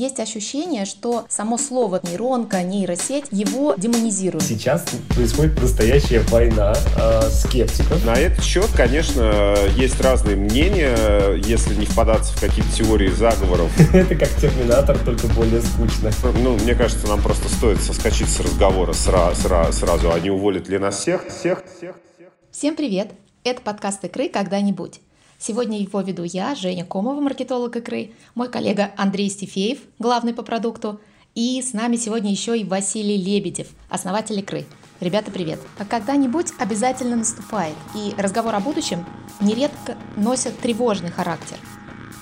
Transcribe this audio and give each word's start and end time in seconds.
есть 0.00 0.18
ощущение, 0.18 0.86
что 0.86 1.26
само 1.28 1.58
слово 1.58 2.00
нейронка, 2.02 2.62
нейросеть 2.62 3.26
его 3.30 3.74
демонизирует. 3.76 4.42
Сейчас 4.42 4.86
происходит 5.14 5.60
настоящая 5.60 6.20
война 6.20 6.72
э, 6.96 7.28
скептиков. 7.28 8.02
На 8.06 8.14
этот 8.14 8.42
счет, 8.42 8.68
конечно, 8.74 9.54
есть 9.76 10.00
разные 10.00 10.36
мнения, 10.36 11.36
если 11.44 11.74
не 11.74 11.84
впадаться 11.84 12.32
в 12.34 12.40
какие-то 12.40 12.72
теории 12.72 13.10
заговоров. 13.10 13.70
Это 13.94 14.14
как 14.14 14.30
Терминатор, 14.40 14.98
только 14.98 15.26
более 15.28 15.60
скучно. 15.60 16.10
Ну, 16.42 16.56
мне 16.56 16.74
кажется, 16.74 17.06
нам 17.06 17.20
просто 17.20 17.48
стоит 17.50 17.82
соскочить 17.82 18.30
с 18.30 18.40
разговора 18.40 18.92
сра- 18.92 19.34
сра- 19.34 19.70
сразу, 19.70 20.12
а 20.12 20.18
не 20.18 20.30
уволят 20.30 20.66
ли 20.68 20.78
нас 20.78 20.98
всех, 20.98 21.26
всех, 21.28 21.62
всех, 21.76 21.96
всех. 22.16 22.28
Всем 22.50 22.74
привет! 22.74 23.10
Это 23.44 23.60
подкаст 23.60 24.02
«Икры 24.04 24.30
когда-нибудь». 24.30 25.00
Сегодня 25.42 25.80
его 25.80 26.02
веду 26.02 26.22
я, 26.22 26.54
Женя 26.54 26.84
Комова, 26.84 27.18
маркетолог 27.18 27.74
«Икры», 27.74 28.12
мой 28.34 28.50
коллега 28.50 28.90
Андрей 28.98 29.30
Стефеев, 29.30 29.78
главный 29.98 30.34
по 30.34 30.42
продукту, 30.42 31.00
и 31.34 31.62
с 31.62 31.72
нами 31.72 31.96
сегодня 31.96 32.30
еще 32.30 32.58
и 32.58 32.64
Василий 32.64 33.16
Лебедев, 33.16 33.68
основатель 33.88 34.38
«Икры». 34.38 34.66
Ребята, 35.00 35.30
привет! 35.30 35.58
А 35.78 35.86
когда-нибудь 35.86 36.52
обязательно 36.58 37.16
наступает, 37.16 37.74
и 37.94 38.12
разговор 38.18 38.54
о 38.54 38.60
будущем 38.60 39.06
нередко 39.40 39.96
носит 40.18 40.58
тревожный 40.58 41.10
характер. 41.10 41.56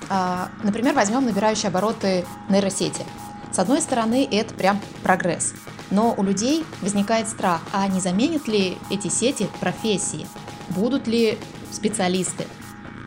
А, 0.08 0.48
например, 0.62 0.94
возьмем 0.94 1.24
набирающие 1.24 1.70
обороты 1.70 2.24
нейросети. 2.48 3.04
С 3.50 3.58
одной 3.58 3.80
стороны, 3.80 4.28
это 4.30 4.54
прям 4.54 4.80
прогресс. 5.02 5.54
Но 5.90 6.14
у 6.16 6.22
людей 6.22 6.64
возникает 6.82 7.26
страх, 7.26 7.62
а 7.72 7.88
не 7.88 7.98
заменят 7.98 8.46
ли 8.46 8.78
эти 8.90 9.08
сети 9.08 9.48
профессии? 9.58 10.24
Будут 10.68 11.08
ли 11.08 11.36
специалисты? 11.72 12.46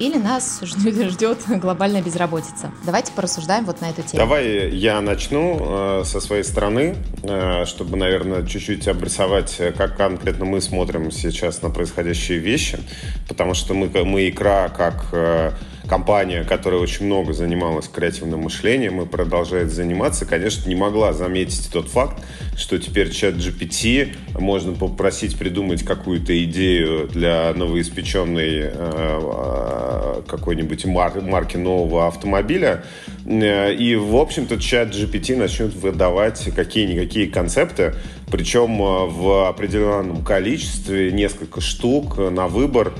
Или 0.01 0.17
нас 0.17 0.61
ждет 0.63 1.37
глобальная 1.47 2.01
безработица? 2.01 2.71
Давайте 2.83 3.11
порассуждаем 3.11 3.65
вот 3.65 3.81
на 3.81 3.91
эту 3.91 4.01
тему. 4.01 4.17
Давай 4.17 4.71
я 4.71 4.99
начну 4.99 5.59
э, 5.61 6.03
со 6.05 6.19
своей 6.19 6.43
стороны, 6.43 6.95
э, 7.21 7.65
чтобы, 7.65 7.97
наверное, 7.97 8.43
чуть-чуть 8.43 8.87
обрисовать, 8.87 9.57
э, 9.59 9.71
как 9.71 9.98
конкретно 9.98 10.45
мы 10.45 10.59
смотрим 10.59 11.11
сейчас 11.11 11.61
на 11.61 11.70
происходящие 11.70 12.39
вещи, 12.39 12.79
потому 13.27 13.53
что 13.53 13.76
мы, 13.76 13.89
мы 14.03 14.27
икра 14.27 14.70
как 14.70 15.05
э, 15.11 15.51
компания, 15.91 16.45
которая 16.45 16.79
очень 16.79 17.05
много 17.05 17.34
занималась 17.34 17.89
креативным 17.89 18.43
мышлением 18.43 19.01
и 19.01 19.05
продолжает 19.05 19.71
заниматься, 19.71 20.25
конечно, 20.25 20.70
не 20.70 20.75
могла 20.75 21.11
заметить 21.11 21.70
тот 21.70 21.89
факт, 21.89 22.23
что 22.55 22.79
теперь 22.79 23.11
чат 23.11 23.33
GPT 23.33 24.15
можно 24.39 24.71
попросить 24.71 25.37
придумать 25.37 25.83
какую-то 25.83 26.45
идею 26.45 27.09
для 27.09 27.51
новоиспеченной 27.53 28.71
э, 28.71 30.21
какой-нибудь 30.25 30.85
мар- 30.85 31.20
марки 31.20 31.57
нового 31.57 32.07
автомобиля, 32.07 32.85
э, 33.26 33.73
и, 33.73 33.98
в 33.98 34.15
общем-то, 34.15 34.61
чат 34.61 34.95
GPT 34.95 35.35
начнет 35.35 35.73
выдавать 35.76 36.51
какие-никакие 36.55 37.27
концепты, 37.27 37.95
причем 38.31 38.81
э, 38.81 39.07
в 39.07 39.49
определенном 39.49 40.23
количестве, 40.23 41.11
несколько 41.11 41.59
штук 41.59 42.17
на 42.17 42.48
выбор, 42.48 42.93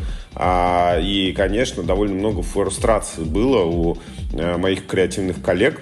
и, 1.02 1.34
конечно, 1.36 1.84
довольно 1.84 2.16
много 2.16 2.42
фрустрации 2.42 3.24
было 3.24 3.64
у 3.66 3.98
э, 4.34 4.58
моих 4.58 4.88
креативных 4.88 5.42
коллег 5.42 5.82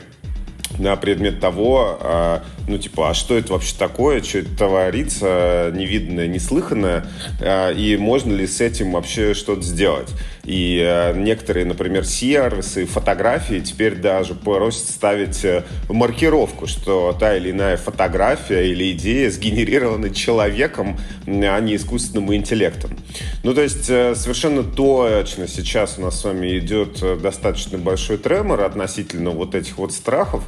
на 0.78 0.96
предмет 0.96 1.40
того, 1.40 1.98
а, 2.00 2.44
ну, 2.68 2.78
типа, 2.78 3.10
а 3.10 3.14
что 3.14 3.38
это 3.38 3.54
вообще 3.54 3.76
такое, 3.78 4.22
что 4.22 4.40
это 4.40 4.56
творится, 4.58 5.72
невиданное, 5.74 6.28
неслыханное, 6.28 7.06
а, 7.40 7.72
и 7.72 7.98
можно 7.98 8.34
ли 8.34 8.48
с 8.48 8.62
этим 8.62 8.92
вообще 8.92 9.34
что-то 9.34 9.62
сделать. 9.62 10.10
И 10.50 10.84
э, 10.84 11.14
некоторые, 11.16 11.64
например, 11.64 12.06
сервисы, 12.06 12.88
фотографии 12.88 13.60
теперь 13.60 13.94
даже 13.94 14.34
просят 14.34 14.90
ставить 14.90 15.46
э, 15.46 15.64
маркировку, 15.90 16.66
что 16.66 17.16
та 17.20 17.38
или 17.38 17.52
иная 17.52 17.78
фотография 17.78 18.68
или 18.68 18.92
идея 18.94 19.30
сгенерирована 19.30 20.10
человеком, 20.10 21.00
а 21.28 21.60
не 21.60 21.76
искусственным 21.76 22.34
интеллектом. 22.34 22.98
Ну, 23.44 23.54
то 23.54 23.62
есть 23.62 23.92
э, 23.92 24.16
совершенно 24.16 24.64
точно 24.64 25.48
сейчас 25.48 26.00
у 26.00 26.02
нас 26.02 26.20
с 26.20 26.24
вами 26.24 26.58
идет 26.58 27.00
достаточно 27.22 27.78
большой 27.78 28.18
тремор 28.18 28.62
относительно 28.62 29.30
вот 29.30 29.54
этих 29.54 29.78
вот 29.78 29.94
страхов 29.94 30.44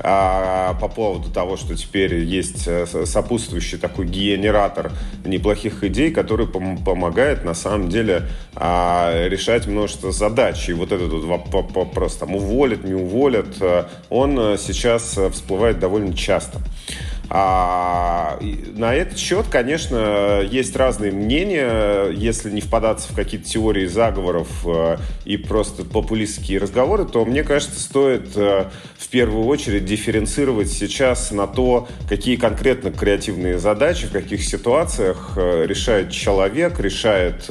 а, 0.00 0.72
по 0.80 0.88
поводу 0.88 1.30
того, 1.30 1.58
что 1.62 1.76
теперь 1.76 2.16
есть 2.24 2.68
сопутствующий 3.06 3.78
такой 3.78 4.06
генератор 4.06 4.92
неплохих 5.24 5.84
идей, 5.84 6.10
который 6.10 6.46
пом- 6.46 6.82
помогает 6.84 7.44
на 7.44 7.54
самом 7.54 7.88
деле 7.88 8.28
а, 8.54 9.28
решать 9.28 9.66
множество 9.66 10.12
задач. 10.12 10.68
И 10.68 10.72
вот 10.72 10.92
этот 10.92 11.10
вот 11.12 11.48
вопрос, 11.72 12.16
там, 12.16 12.34
уволят, 12.34 12.84
не 12.84 12.94
уволят, 12.94 13.56
э, 13.60 13.84
он 14.10 14.38
э, 14.38 14.56
сейчас 14.58 15.16
э, 15.16 15.30
всплывает 15.30 15.78
довольно 15.78 16.14
часто. 16.14 16.58
А, 17.30 18.38
на 18.74 18.94
этот 18.94 19.18
счет, 19.18 19.46
конечно, 19.50 20.42
есть 20.42 20.76
разные 20.76 21.12
мнения. 21.12 22.10
Если 22.10 22.50
не 22.50 22.60
впадаться 22.60 23.12
в 23.12 23.16
какие-то 23.16 23.48
теории 23.48 23.86
заговоров 23.86 24.48
э, 24.66 24.98
и 25.24 25.36
просто 25.36 25.84
популистские 25.84 26.58
разговоры, 26.58 27.04
то, 27.04 27.24
мне 27.24 27.42
кажется, 27.42 27.80
стоит 27.80 28.36
э, 28.36 28.66
в 28.98 29.08
первую 29.08 29.46
очередь 29.46 29.84
дифференцировать 29.84 30.70
сейчас 30.70 31.30
на 31.30 31.46
то, 31.46 31.88
какие 32.08 32.36
конкретно 32.36 32.90
креативные 32.90 33.58
задачи, 33.58 34.06
в 34.06 34.12
каких 34.12 34.44
ситуациях 34.44 35.32
э, 35.36 35.64
решает 35.66 36.10
человек, 36.10 36.80
решает 36.80 37.48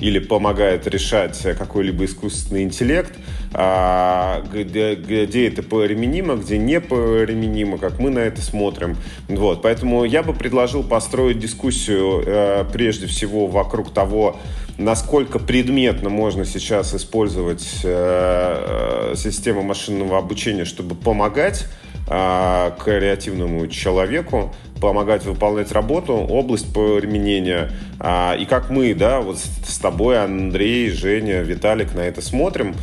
или 0.00 0.18
помогает 0.18 0.86
решать 0.86 1.40
какой-либо 1.56 2.04
искусственный 2.04 2.64
интеллект, 2.64 3.12
где, 3.52 4.94
где 4.94 5.48
это 5.48 5.62
применимо, 5.62 6.36
где 6.36 6.58
не 6.58 6.80
применимо, 6.80 7.78
как 7.78 7.98
мы 7.98 8.10
на 8.10 8.20
это 8.20 8.40
смотрим. 8.40 8.96
Вот, 9.28 9.62
поэтому 9.62 10.04
я 10.04 10.22
бы 10.22 10.32
предложил 10.32 10.82
построить 10.82 11.38
дискуссию 11.38 12.22
э, 12.24 12.64
прежде 12.72 13.06
всего 13.06 13.46
вокруг 13.46 13.92
того, 13.92 14.38
насколько 14.78 15.38
предметно 15.38 16.08
можно 16.08 16.44
сейчас 16.44 16.94
использовать 16.94 17.80
э, 17.84 19.14
систему 19.16 19.62
машинного 19.62 20.18
обучения, 20.18 20.64
чтобы 20.64 20.94
помогать 20.94 21.66
э, 22.08 22.72
креативному 22.82 23.66
человеку, 23.68 24.54
помогать 24.82 25.24
выполнять 25.24 25.70
работу, 25.70 26.14
область 26.14 26.74
применения. 26.74 27.70
А, 28.00 28.34
и 28.34 28.44
как 28.44 28.68
мы, 28.68 28.92
да, 28.94 29.20
вот 29.20 29.38
с 29.38 29.78
тобой, 29.78 30.20
Андрей, 30.20 30.90
Женя, 30.90 31.42
Виталик 31.42 31.94
на 31.94 32.00
это 32.00 32.20
смотрим, 32.20 32.74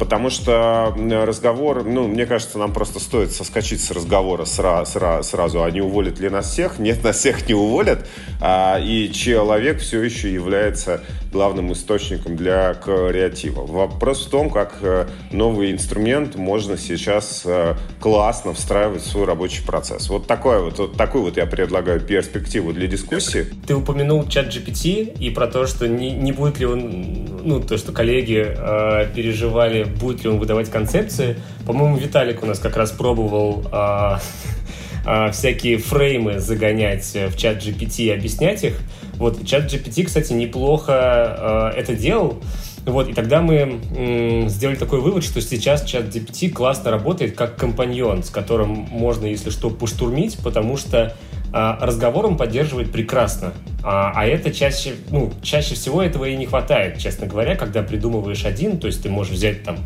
потому 0.00 0.30
что 0.30 0.92
разговор, 1.24 1.84
ну, 1.84 2.08
мне 2.08 2.26
кажется, 2.26 2.58
нам 2.58 2.72
просто 2.72 2.98
стоит 2.98 3.30
соскочить 3.30 3.80
с 3.80 3.92
разговора 3.92 4.42
сра- 4.42 4.82
сра- 4.82 5.22
сразу, 5.22 5.62
а 5.62 5.70
не 5.70 5.80
уволят 5.80 6.18
ли 6.18 6.28
нас 6.28 6.50
всех? 6.50 6.80
Нет, 6.80 7.04
нас 7.04 7.18
всех 7.18 7.48
не 7.48 7.54
уволят, 7.54 8.04
а, 8.40 8.80
и 8.80 9.12
человек 9.12 9.78
все 9.78 10.02
еще 10.02 10.32
является 10.32 11.02
главным 11.34 11.72
источником 11.72 12.36
для 12.36 12.72
креатива. 12.74 13.66
Вопрос 13.66 14.24
в 14.24 14.30
том, 14.30 14.50
как 14.50 14.78
э, 14.82 15.06
новый 15.32 15.72
инструмент 15.72 16.36
можно 16.36 16.78
сейчас 16.78 17.42
э, 17.44 17.74
классно 18.00 18.54
встраивать 18.54 19.02
в 19.02 19.06
свой 19.06 19.26
рабочий 19.26 19.64
процесс. 19.64 20.08
Вот 20.08 20.28
такой 20.28 20.62
вот, 20.62 20.78
вот 20.78 20.96
такой 20.96 21.22
вот 21.22 21.36
я 21.36 21.46
предлагаю 21.46 22.00
перспективу 22.00 22.72
для 22.72 22.86
дискуссии. 22.86 23.46
Ты 23.66 23.74
упомянул 23.74 24.26
чат 24.28 24.46
GPT 24.46 25.18
и 25.18 25.30
про 25.30 25.48
то, 25.48 25.66
что 25.66 25.88
не, 25.88 26.12
не 26.12 26.30
будет 26.30 26.60
ли 26.60 26.66
он, 26.66 27.40
ну, 27.42 27.60
то, 27.60 27.76
что 27.78 27.90
коллеги 27.90 28.46
э, 28.46 29.08
переживали, 29.12 29.82
будет 29.82 30.22
ли 30.22 30.30
он 30.30 30.38
выдавать 30.38 30.70
концепции. 30.70 31.36
По-моему, 31.66 31.96
Виталик 31.96 32.44
у 32.44 32.46
нас 32.46 32.60
как 32.60 32.76
раз 32.76 32.92
пробовал 32.92 33.64
э, 33.72 34.18
э, 35.06 35.32
всякие 35.32 35.78
фреймы 35.78 36.38
загонять 36.38 37.12
в 37.12 37.36
чат 37.36 37.56
GPT 37.56 38.04
и 38.04 38.10
объяснять 38.10 38.62
их. 38.62 38.78
Вот, 39.16 39.44
чат 39.46 39.72
GPT, 39.72 40.04
кстати, 40.04 40.32
неплохо 40.32 41.72
э, 41.74 41.78
это 41.78 41.94
делал. 41.94 42.40
Вот, 42.86 43.08
и 43.08 43.14
тогда 43.14 43.40
мы 43.40 43.80
м, 43.96 44.48
сделали 44.48 44.76
такой 44.76 45.00
вывод, 45.00 45.24
что 45.24 45.40
сейчас 45.40 45.84
чат 45.84 46.04
GPT 46.04 46.50
классно 46.50 46.90
работает 46.90 47.34
как 47.34 47.56
компаньон, 47.56 48.22
с 48.22 48.30
которым 48.30 48.68
можно, 48.68 49.24
если 49.26 49.50
что, 49.50 49.70
поштурмить, 49.70 50.38
потому 50.42 50.76
что 50.76 51.16
а, 51.56 51.78
разговором 51.80 52.36
поддерживает 52.36 52.90
прекрасно. 52.90 53.54
А, 53.84 54.12
а 54.14 54.26
это 54.26 54.52
чаще, 54.52 54.94
ну, 55.10 55.32
чаще 55.40 55.76
всего 55.76 56.02
этого 56.02 56.24
и 56.24 56.34
не 56.34 56.46
хватает, 56.46 56.98
честно 56.98 57.28
говоря, 57.28 57.54
когда 57.54 57.82
придумываешь 57.84 58.44
один, 58.44 58.78
то 58.78 58.88
есть 58.88 59.04
ты 59.04 59.08
можешь 59.08 59.34
взять 59.34 59.62
там 59.62 59.78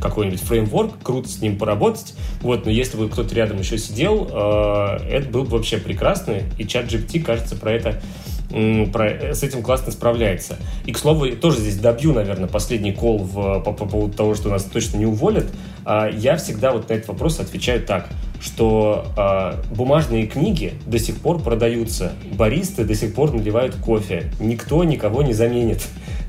какой-нибудь 0.00 0.40
фреймворк, 0.40 1.02
круто 1.02 1.28
с 1.28 1.40
ним 1.40 1.58
поработать, 1.58 2.14
вот, 2.42 2.64
но 2.64 2.70
если 2.70 2.96
бы 2.96 3.08
кто-то 3.08 3.34
рядом 3.34 3.58
еще 3.58 3.76
сидел, 3.76 4.28
э, 4.30 4.98
это 5.10 5.28
был 5.28 5.42
бы 5.42 5.56
вообще 5.56 5.78
прекрасно, 5.78 6.42
и 6.58 6.64
чат 6.64 6.86
GPT, 6.86 7.20
кажется, 7.22 7.56
про 7.56 7.72
это 7.72 8.00
с 8.50 9.42
этим 9.42 9.62
классно 9.62 9.92
справляется. 9.92 10.56
И, 10.84 10.92
к 10.92 10.98
слову, 10.98 11.28
тоже 11.30 11.58
здесь 11.58 11.78
добью, 11.78 12.12
наверное, 12.12 12.48
последний 12.48 12.92
кол 12.92 13.18
в, 13.18 13.60
по, 13.60 13.72
по 13.72 13.86
поводу 13.86 14.16
того, 14.16 14.34
что 14.34 14.48
нас 14.48 14.64
точно 14.64 14.98
не 14.98 15.06
уволят. 15.06 15.46
А, 15.84 16.08
я 16.08 16.36
всегда 16.36 16.72
вот 16.72 16.88
на 16.88 16.94
этот 16.94 17.08
вопрос 17.08 17.40
отвечаю 17.40 17.82
так, 17.82 18.08
что 18.40 19.06
а, 19.16 19.60
бумажные 19.74 20.26
книги 20.26 20.74
до 20.86 20.98
сих 20.98 21.16
пор 21.16 21.40
продаются, 21.40 22.12
баристы 22.32 22.84
до 22.84 22.94
сих 22.94 23.14
пор 23.14 23.32
наливают 23.32 23.74
кофе, 23.76 24.30
никто 24.38 24.84
никого 24.84 25.22
не 25.22 25.32
заменит. 25.32 25.82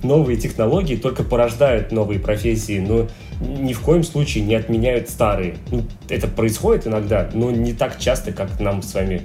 Новые 0.04 0.38
технологии 0.38 0.96
только 0.96 1.24
порождают 1.24 1.92
новые 1.92 2.20
профессии, 2.20 2.80
но 2.80 3.08
ни 3.42 3.74
в 3.74 3.82
коем 3.82 4.04
случае 4.04 4.44
не 4.44 4.56
отменяют 4.56 5.10
старые. 5.10 5.56
Ну, 5.72 5.84
это 6.10 6.28
происходит 6.28 6.88
иногда, 6.88 7.30
но 7.34 7.52
не 7.52 7.74
так 7.74 8.00
часто, 8.00 8.32
как 8.32 8.60
нам 8.60 8.82
с 8.82 8.94
вами 8.94 9.24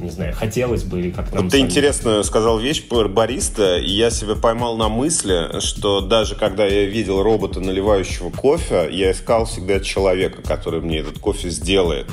не 0.00 0.10
знаю, 0.10 0.34
хотелось 0.34 0.82
бы, 0.84 1.00
или 1.00 1.10
как 1.10 1.32
нам... 1.32 1.44
Вот 1.44 1.52
ты 1.52 1.60
интересно 1.60 2.22
сказал 2.22 2.58
вещь 2.58 2.88
про 2.88 3.08
бариста, 3.08 3.78
и 3.78 3.90
я 3.90 4.10
себя 4.10 4.34
поймал 4.34 4.76
на 4.76 4.88
мысли, 4.88 5.60
что 5.60 6.00
даже 6.00 6.34
когда 6.34 6.64
я 6.66 6.86
видел 6.86 7.22
робота, 7.22 7.60
наливающего 7.60 8.30
кофе, 8.30 8.88
я 8.90 9.12
искал 9.12 9.44
всегда 9.44 9.80
человека, 9.80 10.42
который 10.42 10.80
мне 10.80 10.98
этот 10.98 11.18
кофе 11.18 11.50
сделает. 11.50 12.06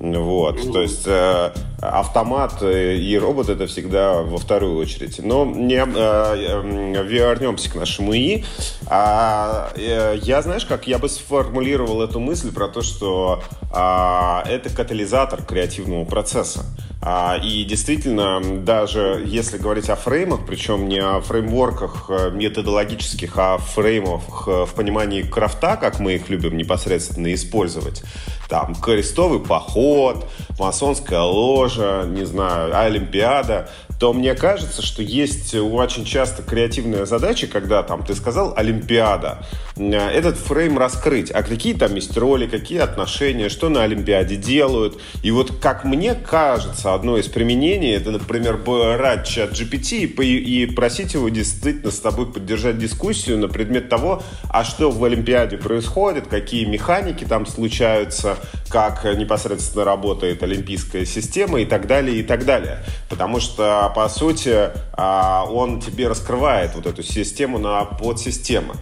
Вот, 0.00 0.72
то 0.72 0.80
есть 0.80 1.06
э, 1.06 1.52
автомат 1.80 2.62
и 2.62 3.18
робот 3.20 3.48
это 3.48 3.66
всегда 3.66 4.22
во 4.22 4.38
вторую 4.38 4.78
очередь. 4.78 5.18
Но 5.18 5.44
не, 5.44 5.74
э, 5.74 5.84
э, 5.84 7.02
вернемся 7.04 7.68
к 7.68 7.74
нашему 7.74 8.14
ИИ. 8.14 8.44
А, 8.86 9.72
э, 9.74 10.16
я, 10.22 10.42
знаешь, 10.42 10.64
как 10.66 10.86
я 10.86 10.98
бы 10.98 11.08
сформулировал 11.08 12.00
эту 12.02 12.20
мысль 12.20 12.52
про 12.52 12.68
то, 12.68 12.82
что 12.82 13.42
э, 13.74 14.48
это 14.48 14.70
катализатор 14.70 15.42
креативного 15.42 16.04
процесса. 16.04 16.64
А, 17.10 17.38
и 17.42 17.64
действительно, 17.64 18.38
даже 18.58 19.22
если 19.24 19.56
говорить 19.56 19.88
о 19.88 19.96
фреймах, 19.96 20.40
причем 20.46 20.90
не 20.90 20.98
о 20.98 21.22
фреймворках 21.22 22.10
э, 22.10 22.30
методологических, 22.32 23.38
а 23.38 23.54
о 23.54 23.58
фреймах 23.58 24.46
э, 24.46 24.66
в 24.66 24.74
понимании 24.74 25.22
крафта, 25.22 25.76
как 25.76 26.00
мы 26.00 26.16
их 26.16 26.28
любим 26.28 26.58
непосредственно 26.58 27.32
использовать, 27.32 28.02
там 28.50 28.74
крестовый 28.74 29.40
поход, 29.40 30.28
масонская 30.58 31.22
ложа, 31.22 32.04
не 32.06 32.26
знаю, 32.26 32.78
Олимпиада, 32.78 33.70
то 33.98 34.12
мне 34.12 34.34
кажется, 34.34 34.80
что 34.80 35.02
есть 35.02 35.54
очень 35.54 36.04
часто 36.04 36.42
креативная 36.42 37.04
задача, 37.04 37.46
когда 37.46 37.82
там 37.82 38.04
ты 38.04 38.14
сказал 38.14 38.54
Олимпиада, 38.56 39.44
э, 39.76 39.90
этот 39.90 40.36
фрейм 40.36 40.78
раскрыть, 40.78 41.30
а 41.30 41.42
какие 41.42 41.74
там 41.74 41.94
есть 41.94 42.16
роли, 42.16 42.46
какие 42.46 42.78
отношения, 42.78 43.48
что 43.48 43.68
на 43.68 43.82
Олимпиаде 43.82 44.36
делают. 44.36 45.00
И 45.22 45.30
вот 45.30 45.56
как 45.60 45.84
мне 45.84 46.14
кажется, 46.14 46.94
одно 46.94 47.18
из 47.18 47.26
применений, 47.26 47.94
это, 47.94 48.10
например, 48.10 48.56
брать 48.58 49.26
чат 49.26 49.52
GPT 49.52 50.06
и 50.06 50.66
просить 50.66 51.14
его 51.14 51.28
действительно 51.28 51.90
с 51.90 51.98
тобой 51.98 52.26
поддержать 52.26 52.78
дискуссию 52.78 53.38
на 53.38 53.48
предмет 53.48 53.88
того, 53.88 54.22
а 54.48 54.64
что 54.64 54.90
в 54.90 55.02
Олимпиаде 55.02 55.56
происходит, 55.56 56.28
какие 56.28 56.64
механики 56.64 57.24
там 57.24 57.46
случаются, 57.46 58.36
как 58.68 59.04
непосредственно 59.04 59.84
работает 59.84 60.42
олимпийская 60.42 61.04
система 61.04 61.60
и 61.60 61.64
так 61.64 61.86
далее, 61.86 62.18
и 62.18 62.22
так 62.22 62.44
далее. 62.44 62.84
Потому 63.08 63.40
что, 63.40 63.87
по 63.88 64.08
сути, 64.08 64.70
а, 64.92 65.44
он 65.44 65.80
тебе 65.80 66.08
раскрывает 66.08 66.74
вот 66.74 66.86
эту 66.86 67.02
систему 67.02 67.58
на 67.58 67.84
подсистемы. 67.84 68.74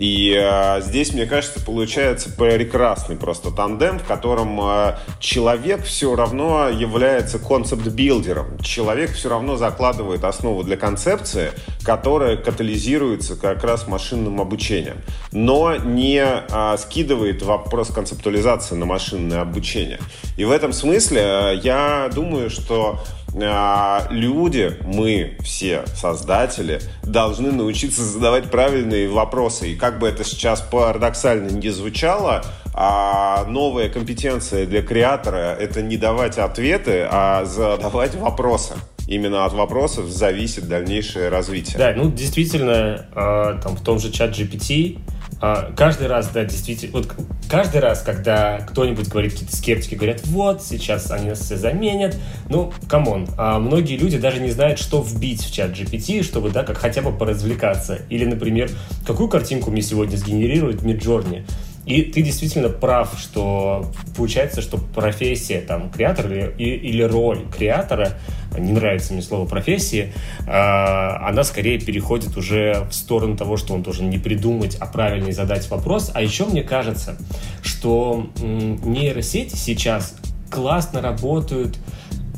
И 0.00 0.34
э, 0.34 0.80
здесь, 0.80 1.12
мне 1.12 1.26
кажется, 1.26 1.60
получается 1.60 2.30
прекрасный 2.30 3.16
просто 3.16 3.50
тандем, 3.50 3.98
в 3.98 4.04
котором 4.04 4.58
э, 4.62 4.96
человек 5.18 5.84
все 5.84 6.16
равно 6.16 6.70
является 6.70 7.38
концепт-билдером. 7.38 8.58
Человек 8.60 9.12
все 9.12 9.28
равно 9.28 9.58
закладывает 9.58 10.24
основу 10.24 10.64
для 10.64 10.78
концепции, 10.78 11.50
которая 11.84 12.38
катализируется 12.38 13.36
как 13.36 13.62
раз 13.62 13.86
машинным 13.86 14.40
обучением, 14.40 15.02
но 15.32 15.76
не 15.76 16.24
э, 16.24 16.76
скидывает 16.78 17.42
вопрос 17.42 17.88
концептуализации 17.88 18.76
на 18.76 18.86
машинное 18.86 19.42
обучение. 19.42 20.00
И 20.38 20.46
в 20.46 20.50
этом 20.50 20.72
смысле 20.72 21.20
э, 21.20 21.60
я 21.62 22.08
думаю, 22.10 22.48
что 22.48 23.00
люди, 23.34 24.76
мы 24.84 25.36
все 25.40 25.84
создатели, 25.94 26.80
должны 27.02 27.52
научиться 27.52 28.02
задавать 28.02 28.50
правильные 28.50 29.08
вопросы. 29.08 29.72
И 29.72 29.76
как 29.76 29.98
бы 29.98 30.08
это 30.08 30.24
сейчас 30.24 30.60
парадоксально 30.60 31.50
не 31.50 31.70
звучало, 31.70 32.44
а 32.74 33.44
новая 33.44 33.88
компетенция 33.88 34.66
для 34.66 34.82
креатора– 34.82 35.56
это 35.60 35.82
не 35.82 35.96
давать 35.96 36.38
ответы, 36.38 37.06
а 37.10 37.44
задавать 37.44 38.14
вопросы. 38.14 38.74
Именно 39.08 39.44
от 39.44 39.52
вопросов 39.52 40.06
зависит 40.06 40.68
дальнейшее 40.68 41.30
развитие. 41.30 41.78
Да, 41.78 41.92
ну 41.96 42.10
действительно, 42.10 43.06
э, 43.12 43.60
там 43.60 43.76
в 43.76 43.82
том 43.82 43.98
же 43.98 44.12
ChatGPT 44.12 44.98
а, 44.98 45.19
каждый 45.76 46.06
раз, 46.06 46.28
да, 46.28 46.44
действительно, 46.44 46.92
вот 46.92 47.14
каждый 47.48 47.80
раз, 47.80 48.02
когда 48.02 48.58
кто-нибудь 48.58 49.08
говорит, 49.08 49.32
какие-то 49.32 49.56
скептики 49.56 49.94
говорят, 49.94 50.20
вот, 50.26 50.62
сейчас 50.62 51.10
они 51.10 51.30
нас 51.30 51.40
все 51.40 51.56
заменят, 51.56 52.16
ну, 52.48 52.72
come 52.88 53.11
on, 53.11 53.28
а 53.36 53.58
многие 53.58 53.96
люди 53.96 54.18
даже 54.18 54.40
не 54.40 54.50
знают, 54.50 54.78
что 54.78 55.02
вбить 55.02 55.42
в 55.42 55.52
ChatGPT, 55.52 56.22
чтобы, 56.22 56.50
да, 56.50 56.62
как 56.62 56.78
хотя 56.78 57.02
бы 57.02 57.12
поразвлекаться. 57.12 58.00
Или, 58.10 58.24
например, 58.24 58.70
какую 59.06 59.28
картинку 59.28 59.70
мне 59.70 59.82
сегодня 59.82 60.16
сгенерирует 60.16 60.82
Midjourney. 60.82 61.44
И 61.86 62.02
ты 62.02 62.22
действительно 62.22 62.68
прав, 62.68 63.18
что 63.18 63.90
получается, 64.16 64.60
что 64.60 64.78
профессия 64.78 65.60
там 65.60 65.90
креатор 65.90 66.30
или, 66.30 66.52
или 66.58 67.02
роль 67.02 67.46
креатора, 67.56 68.18
не 68.58 68.72
нравится 68.72 69.12
мне 69.12 69.22
слово 69.22 69.46
профессии, 69.46 70.12
а, 70.46 71.26
она 71.28 71.42
скорее 71.42 71.80
переходит 71.80 72.36
уже 72.36 72.86
в 72.90 72.94
сторону 72.94 73.36
того, 73.36 73.56
что 73.56 73.74
он 73.74 73.82
должен 73.82 74.10
не 74.10 74.18
придумать, 74.18 74.76
а 74.78 74.86
правильно 74.86 75.32
задать 75.32 75.68
вопрос. 75.70 76.10
А 76.14 76.22
еще 76.22 76.44
мне 76.44 76.62
кажется, 76.62 77.16
что 77.62 78.28
нейросети 78.40 79.56
сейчас 79.56 80.16
классно 80.50 81.00
работают 81.00 81.78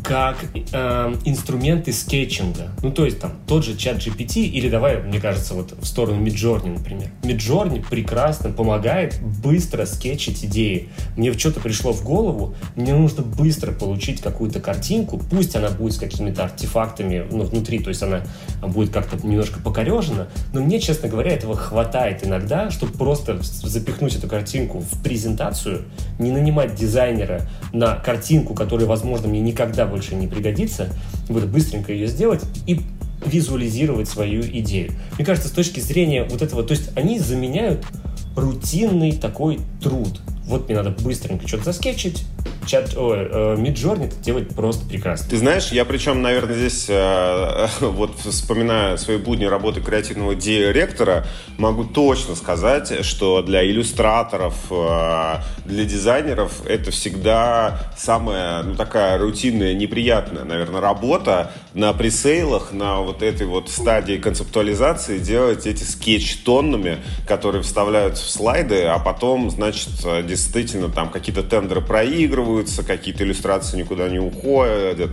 как 0.02 0.36
э, 0.54 1.14
инструменты 1.24 1.92
скетчинга. 1.92 2.70
Ну, 2.82 2.90
то 2.90 3.04
есть 3.04 3.20
там 3.20 3.32
тот 3.46 3.64
же 3.64 3.76
чат 3.76 3.98
GPT 3.98 4.42
или 4.42 4.68
давай, 4.68 5.00
мне 5.02 5.20
кажется, 5.20 5.54
вот 5.54 5.72
в 5.78 5.86
сторону 5.86 6.24
Midjourney, 6.24 6.78
например. 6.78 7.10
Midjourney 7.22 7.84
прекрасно 7.88 8.50
помогает 8.50 9.20
быстро 9.22 9.86
скетчить 9.86 10.44
идеи. 10.44 10.88
Мне 11.16 11.32
что-то 11.32 11.60
пришло 11.60 11.92
в 11.92 12.02
голову, 12.02 12.54
мне 12.74 12.94
нужно 12.94 13.22
быстро 13.22 13.72
получить 13.72 14.20
какую-то 14.20 14.60
картинку, 14.60 15.20
пусть 15.30 15.54
она 15.54 15.68
будет 15.70 15.94
с 15.94 15.98
какими-то 15.98 16.44
артефактами 16.44 17.24
ну, 17.30 17.44
внутри, 17.44 17.78
то 17.78 17.88
есть 17.88 18.02
она 18.02 18.22
будет 18.60 18.92
как-то 18.92 19.24
немножко 19.24 19.60
покорежена, 19.60 20.28
но 20.52 20.60
мне, 20.60 20.80
честно 20.80 21.08
говоря, 21.08 21.32
этого 21.32 21.56
хватает 21.56 22.26
иногда, 22.26 22.70
чтобы 22.70 22.92
просто 22.92 23.38
запихнуть 23.42 24.16
эту 24.16 24.28
картинку 24.28 24.80
в 24.80 25.02
презентацию, 25.02 25.84
не 26.18 26.30
нанимать 26.30 26.74
дизайнера 26.74 27.42
на 27.72 27.96
картинку, 27.96 28.54
которая, 28.54 28.86
возможно, 28.86 29.28
мне 29.28 29.40
никогда 29.40 29.86
больше 29.92 30.16
не 30.16 30.26
пригодится, 30.26 30.88
вот 31.28 31.44
быстренько 31.44 31.92
ее 31.92 32.06
сделать 32.08 32.42
и 32.66 32.80
визуализировать 33.24 34.08
свою 34.08 34.42
идею. 34.42 34.92
Мне 35.16 35.24
кажется, 35.24 35.48
с 35.48 35.52
точки 35.52 35.80
зрения 35.80 36.24
вот 36.24 36.42
этого, 36.42 36.64
то 36.64 36.72
есть 36.72 36.90
они 36.96 37.18
заменяют 37.18 37.84
рутинный 38.34 39.12
такой 39.12 39.60
труд. 39.80 40.20
Вот 40.46 40.66
мне 40.68 40.76
надо 40.76 40.90
быстренько 40.90 41.46
что-то 41.46 41.64
заскетчить, 41.64 42.24
чат, 42.66 42.96
о, 42.96 43.14
э, 43.14 43.56
Midjourney 43.56 44.06
это 44.06 44.16
делает 44.16 44.54
просто 44.54 44.86
прекрасно. 44.86 45.28
Ты 45.28 45.36
знаешь, 45.36 45.72
я 45.72 45.84
причем, 45.84 46.22
наверное, 46.22 46.54
здесь, 46.54 46.86
э, 46.88 47.66
вот 47.80 48.18
вспоминая 48.18 48.96
свои 48.96 49.16
будни 49.16 49.44
работы 49.44 49.80
креативного 49.80 50.34
директора, 50.34 51.26
могу 51.58 51.84
точно 51.84 52.34
сказать, 52.34 53.04
что 53.04 53.42
для 53.42 53.64
иллюстраторов, 53.68 54.54
э, 54.70 55.34
для 55.64 55.84
дизайнеров 55.84 56.66
это 56.66 56.90
всегда 56.90 57.92
самая, 57.96 58.62
ну, 58.62 58.74
такая 58.74 59.18
рутинная, 59.18 59.74
неприятная, 59.74 60.44
наверное, 60.44 60.80
работа 60.80 61.52
на 61.74 61.92
пресейлах, 61.92 62.72
на 62.72 63.00
вот 63.00 63.22
этой 63.22 63.46
вот 63.46 63.70
стадии 63.70 64.16
концептуализации 64.16 65.18
делать 65.18 65.66
эти 65.66 65.82
скетч-тоннами, 65.82 66.98
которые 67.26 67.62
вставляются 67.62 68.24
в 68.24 68.30
слайды, 68.30 68.84
а 68.84 68.98
потом, 68.98 69.50
значит, 69.50 69.90
действительно 70.26 70.88
там 70.88 71.10
какие-то 71.10 71.42
тендеры 71.42 71.80
проигрывают, 71.80 72.51
вписываются, 72.52 72.82
какие-то 72.82 73.24
иллюстрации 73.24 73.78
никуда 73.78 74.08
не 74.08 74.18
уходят. 74.18 75.10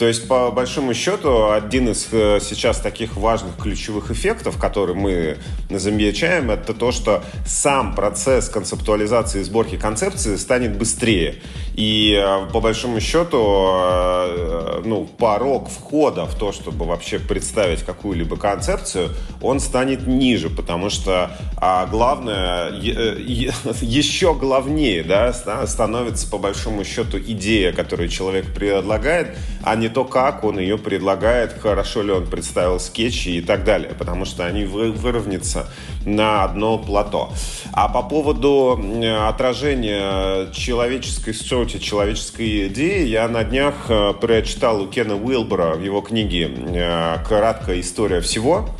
То 0.00 0.08
есть, 0.08 0.26
по 0.26 0.50
большому 0.50 0.94
счету, 0.94 1.50
один 1.50 1.90
из 1.90 2.08
э, 2.10 2.38
сейчас 2.40 2.80
таких 2.80 3.18
важных 3.18 3.58
ключевых 3.58 4.10
эффектов, 4.10 4.58
который 4.58 4.94
мы 4.94 5.36
замечаем, 5.68 6.50
это 6.50 6.72
то, 6.72 6.90
что 6.90 7.22
сам 7.44 7.94
процесс 7.94 8.48
концептуализации 8.48 9.40
и 9.40 9.42
сборки 9.42 9.76
концепции 9.76 10.36
станет 10.36 10.78
быстрее. 10.78 11.34
И, 11.74 12.18
э, 12.18 12.50
по 12.50 12.62
большому 12.62 12.98
счету, 12.98 13.72
э, 13.74 14.82
ну, 14.86 15.04
порог 15.04 15.68
входа 15.68 16.24
в 16.24 16.34
то, 16.34 16.52
чтобы 16.52 16.86
вообще 16.86 17.18
представить 17.18 17.82
какую-либо 17.82 18.38
концепцию, 18.38 19.10
он 19.42 19.60
станет 19.60 20.06
ниже, 20.06 20.48
потому 20.48 20.88
что 20.88 21.36
а 21.58 21.84
главное, 21.84 22.70
еще 23.82 24.34
главнее 24.34 25.04
да, 25.04 25.34
становится, 25.66 26.26
по 26.26 26.38
большому 26.38 26.84
счету, 26.84 27.18
идея, 27.18 27.74
которую 27.74 28.08
человек 28.08 28.54
предлагает, 28.54 29.36
а 29.62 29.76
не 29.76 29.89
то, 29.90 30.04
как 30.04 30.44
он 30.44 30.58
ее 30.58 30.78
предлагает, 30.78 31.52
хорошо 31.60 32.02
ли 32.02 32.12
он 32.12 32.26
представил 32.26 32.80
скетчи 32.80 33.28
и 33.28 33.40
так 33.42 33.64
далее, 33.64 33.92
потому 33.98 34.24
что 34.24 34.46
они 34.46 34.64
выровнятся 34.64 35.68
на 36.06 36.44
одно 36.44 36.78
плато. 36.78 37.32
А 37.72 37.88
по 37.88 38.02
поводу 38.02 38.80
отражения 39.28 40.50
человеческой 40.52 41.34
сути, 41.34 41.78
человеческой 41.78 42.68
идеи, 42.68 43.06
я 43.06 43.28
на 43.28 43.44
днях 43.44 43.74
э, 43.88 44.14
прочитал 44.20 44.82
у 44.82 44.86
Кена 44.86 45.16
Уилбера 45.16 45.74
в 45.74 45.82
его 45.82 46.00
книге 46.00 46.50
э, 46.50 47.18
«Краткая 47.26 47.80
история 47.80 48.20
всего» 48.20 48.70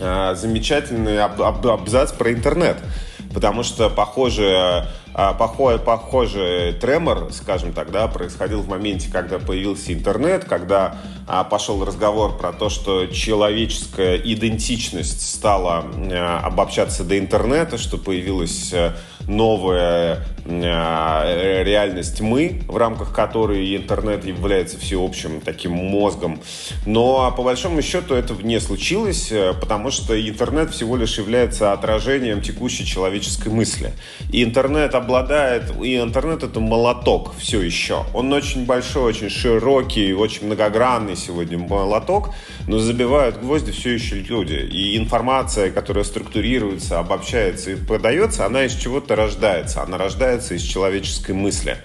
э, 0.00 0.34
замечательный 0.36 1.20
абзац 1.20 2.12
про 2.12 2.32
интернет 2.32 2.78
потому 3.34 3.64
что 3.64 3.90
похоже, 3.90 4.86
похожий, 5.14 5.78
похожий 5.78 6.72
тремор, 6.72 7.28
скажем 7.32 7.72
так, 7.72 7.90
да, 7.90 8.08
происходил 8.08 8.60
в 8.62 8.68
моменте, 8.68 9.08
когда 9.10 9.38
появился 9.38 9.92
интернет, 9.92 10.44
когда 10.44 10.96
пошел 11.50 11.84
разговор 11.84 12.36
про 12.36 12.52
то, 12.52 12.68
что 12.68 13.06
человеческая 13.06 14.16
идентичность 14.16 15.26
стала 15.26 15.84
обобщаться 16.42 17.04
до 17.04 17.18
интернета, 17.18 17.78
что 17.78 17.98
появилась 17.98 18.74
новая 19.26 20.24
э, 20.44 21.62
реальность 21.64 22.20
мы, 22.20 22.62
в 22.68 22.76
рамках 22.76 23.14
которой 23.14 23.76
интернет 23.76 24.24
является 24.24 24.78
всеобщим 24.78 25.40
таким 25.40 25.72
мозгом. 25.72 26.40
Но 26.86 27.32
по 27.36 27.42
большому 27.42 27.82
счету 27.82 28.14
это 28.14 28.34
не 28.42 28.60
случилось, 28.60 29.30
э, 29.32 29.54
потому 29.58 29.90
что 29.90 30.18
интернет 30.20 30.70
всего 30.72 30.96
лишь 30.96 31.18
является 31.18 31.72
отражением 31.72 32.42
текущей 32.42 32.84
человеческой 32.84 33.48
мысли. 33.48 33.92
И 34.30 34.42
интернет 34.42 34.94
обладает, 34.94 35.72
и 35.82 35.96
интернет 35.96 36.42
это 36.42 36.60
молоток 36.60 37.34
все 37.38 37.60
еще. 37.62 38.04
Он 38.12 38.32
очень 38.32 38.66
большой, 38.66 39.04
очень 39.04 39.30
широкий, 39.30 40.12
очень 40.12 40.46
многогранный 40.46 41.13
сегодня 41.16 41.58
молоток, 41.58 42.30
но 42.66 42.78
забивают 42.78 43.40
гвозди 43.40 43.72
все 43.72 43.94
еще 43.94 44.16
люди. 44.16 44.54
И 44.54 44.96
информация, 44.96 45.70
которая 45.70 46.04
структурируется, 46.04 46.98
обобщается 46.98 47.72
и 47.72 47.76
подается, 47.76 48.46
она 48.46 48.64
из 48.64 48.74
чего-то 48.74 49.16
рождается. 49.16 49.82
Она 49.82 49.98
рождается 49.98 50.54
из 50.54 50.62
человеческой 50.62 51.32
мысли. 51.32 51.78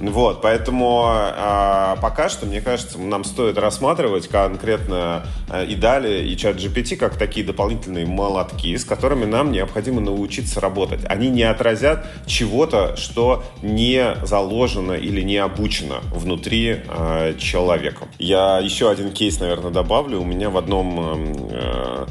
Вот, 0.00 0.42
поэтому 0.42 1.10
э, 1.10 1.96
пока 2.00 2.28
что, 2.28 2.46
мне 2.46 2.60
кажется, 2.60 2.98
нам 3.00 3.24
стоит 3.24 3.58
рассматривать 3.58 4.28
конкретно 4.28 5.26
э, 5.50 5.66
и 5.66 5.74
далее, 5.74 6.24
и 6.24 6.36
чат 6.36 6.56
GPT 6.56 6.96
как 6.96 7.16
такие 7.16 7.44
дополнительные 7.44 8.06
молотки, 8.06 8.76
с 8.76 8.84
которыми 8.84 9.24
нам 9.24 9.50
необходимо 9.50 10.00
научиться 10.00 10.60
работать. 10.60 11.00
Они 11.08 11.28
не 11.28 11.42
отразят 11.42 12.06
чего-то, 12.26 12.96
что 12.96 13.42
не 13.62 14.14
заложено 14.24 14.92
или 14.92 15.20
не 15.22 15.38
обучено 15.38 16.00
внутри 16.12 16.80
э, 16.86 17.34
человека. 17.38 18.06
Я 18.18 18.60
еще 18.68 18.90
один 18.90 19.10
кейс, 19.12 19.40
наверное, 19.40 19.70
добавлю. 19.70 20.20
У 20.20 20.24
меня 20.24 20.50
в 20.50 20.58
одном 20.58 21.48
э, 21.50 22.06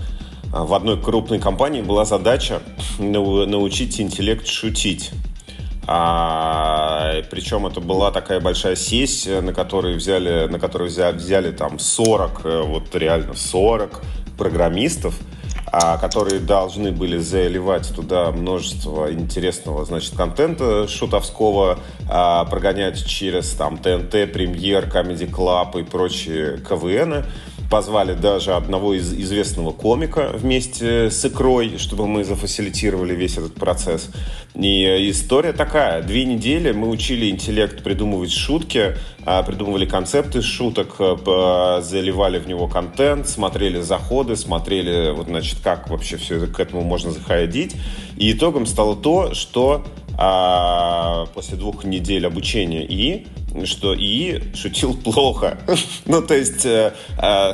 в 0.51 0.73
одной 0.73 0.99
крупной 0.99 1.39
компании 1.39 1.81
была 1.81 2.03
задача 2.03 2.61
научить 2.97 4.01
интеллект 4.01 4.47
шутить. 4.47 5.11
А, 5.89 7.21
причем 7.29 7.65
это 7.67 7.79
была 7.79 8.11
такая 8.11 8.41
большая 8.41 8.75
сессия, 8.75 9.39
на 9.41 9.53
которой 9.53 9.95
взяли, 9.95 10.47
на 10.47 10.59
которой 10.59 10.89
взяли, 10.89 11.15
взяли 11.15 11.51
там 11.51 11.79
40, 11.79 12.41
э, 12.43 12.61
вот 12.65 12.95
реально 12.95 13.35
40 13.35 14.01
программистов, 14.37 15.15
которые 15.97 16.39
должны 16.39 16.91
были 16.91 17.17
заливать 17.17 17.93
туда 17.93 18.31
множество 18.31 19.11
интересного, 19.11 19.85
значит, 19.85 20.15
контента 20.15 20.87
шутовского, 20.87 21.79
а, 22.09 22.45
прогонять 22.45 23.05
через 23.05 23.51
там 23.51 23.77
ТНТ, 23.77 24.31
Премьер, 24.31 24.85
Comedy 24.85 25.29
Club 25.29 25.79
и 25.79 25.83
прочие 25.83 26.57
КВНы 26.57 27.25
позвали 27.69 28.13
даже 28.13 28.53
одного 28.53 28.93
из 28.93 29.13
известного 29.13 29.71
комика 29.71 30.31
вместе 30.33 31.09
с 31.09 31.25
икрой, 31.25 31.77
чтобы 31.77 32.07
мы 32.07 32.23
зафасилитировали 32.23 33.15
весь 33.15 33.37
этот 33.37 33.55
процесс. 33.55 34.09
И 34.55 35.11
история 35.11 35.53
такая. 35.53 36.01
Две 36.01 36.25
недели 36.25 36.71
мы 36.71 36.89
учили 36.89 37.29
интеллект 37.29 37.83
придумывать 37.83 38.31
шутки, 38.31 38.95
а, 39.25 39.43
придумывали 39.43 39.85
концепты 39.85 40.41
шуток, 40.41 40.95
э, 40.99 41.81
заливали 41.83 42.39
в 42.39 42.47
него 42.47 42.67
контент, 42.67 43.27
смотрели 43.27 43.81
заходы, 43.81 44.35
смотрели, 44.35 45.11
вот, 45.11 45.27
значит, 45.27 45.59
как 45.61 45.89
вообще 45.89 46.17
все 46.17 46.47
к 46.47 46.59
этому 46.59 46.81
можно 46.81 47.11
заходить. 47.11 47.75
И 48.17 48.31
итогом 48.31 48.65
стало 48.65 48.95
то, 48.95 49.33
что 49.33 49.85
а, 50.17 51.27
после 51.33 51.57
двух 51.57 51.83
недель 51.83 52.25
обучения 52.25 52.83
и 52.85 53.27
что 53.65 53.93
и 53.93 54.53
шутил 54.55 54.95
плохо. 54.95 55.57
ну, 56.05 56.21
то 56.21 56.35
есть 56.35 56.65
э, 56.65 56.93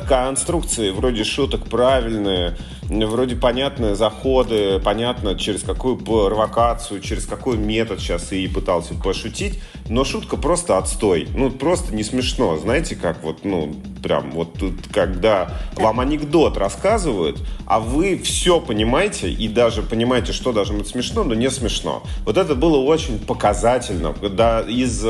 конструкции 0.08 0.90
вроде 0.90 1.24
шуток 1.24 1.66
правильные, 1.66 2.56
вроде 2.88 3.36
понятные 3.36 3.94
заходы, 3.94 4.80
понятно, 4.80 5.38
через 5.38 5.62
какую 5.62 5.96
провокацию, 5.96 7.00
через 7.00 7.26
какой 7.26 7.56
метод 7.56 8.00
сейчас 8.00 8.32
и 8.32 8.46
пытался 8.48 8.94
пошутить, 8.94 9.60
но 9.88 10.04
шутка 10.04 10.36
просто 10.36 10.78
отстой. 10.78 11.28
Ну, 11.34 11.50
просто 11.50 11.94
не 11.94 12.02
смешно. 12.02 12.56
Знаете, 12.56 12.96
как 12.96 13.22
вот, 13.22 13.44
ну, 13.44 13.74
прям 14.02 14.30
вот 14.32 14.54
тут, 14.54 14.74
когда 14.92 15.58
вам 15.76 16.00
анекдот 16.00 16.56
рассказывают, 16.56 17.38
а 17.66 17.80
вы 17.80 18.18
все 18.18 18.60
понимаете 18.60 19.30
и 19.30 19.48
даже 19.48 19.82
понимаете, 19.82 20.32
что 20.32 20.52
должно 20.52 20.78
быть 20.78 20.88
смешно, 20.88 21.24
но 21.24 21.34
не 21.34 21.50
смешно. 21.50 22.02
Вот 22.24 22.36
это 22.36 22.54
было 22.54 22.76
очень 22.78 23.18
показательно. 23.18 24.12
Когда 24.12 24.60
из 24.60 25.04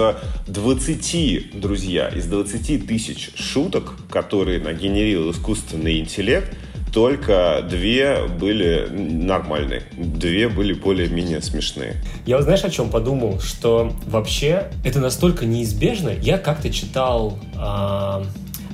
20, 0.47 1.61
друзья, 1.61 2.09
из 2.09 2.26
20 2.26 2.87
тысяч 2.87 3.31
шуток, 3.37 3.95
которые 4.11 4.61
нагенерил 4.61 5.31
искусственный 5.31 5.99
интеллект, 6.00 6.57
только 6.95 7.67
две 7.69 8.29
были 8.29 8.87
нормальные, 8.89 9.83
две 9.97 10.49
были 10.49 10.75
более-менее 10.75 11.43
смешные. 11.43 11.97
Я 12.25 12.37
вот 12.37 12.45
знаешь, 12.45 12.63
о 12.63 12.71
чем 12.71 12.89
подумал? 12.89 13.41
Что 13.41 13.93
вообще 14.07 14.71
это 14.85 15.01
настолько 15.01 15.45
неизбежно. 15.45 16.11
Я 16.11 16.39
как-то 16.39 16.71
читал 16.73 17.37
э, 17.57 18.25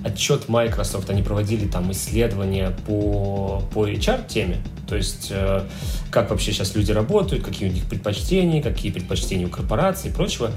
отчет 0.05 0.51
Microsoft, 0.51 1.09
они 1.09 1.23
проводили 1.23 1.67
там 1.67 1.91
исследования 1.93 2.77
по, 2.87 3.63
по 3.73 3.89
HR-теме, 3.89 4.59
то 4.87 4.97
есть 4.97 5.29
э, 5.31 5.63
как 6.11 6.31
вообще 6.31 6.53
сейчас 6.53 6.75
люди 6.75 6.93
работают, 6.93 7.43
какие 7.43 7.71
у 7.71 7.73
них 7.73 7.87
предпочтения, 7.87 8.63
какие 8.63 8.93
предпочтения 8.93 9.47
у 9.47 9.51
корпораций 9.51 10.11
и 10.11 10.13
прочего. 10.13 10.51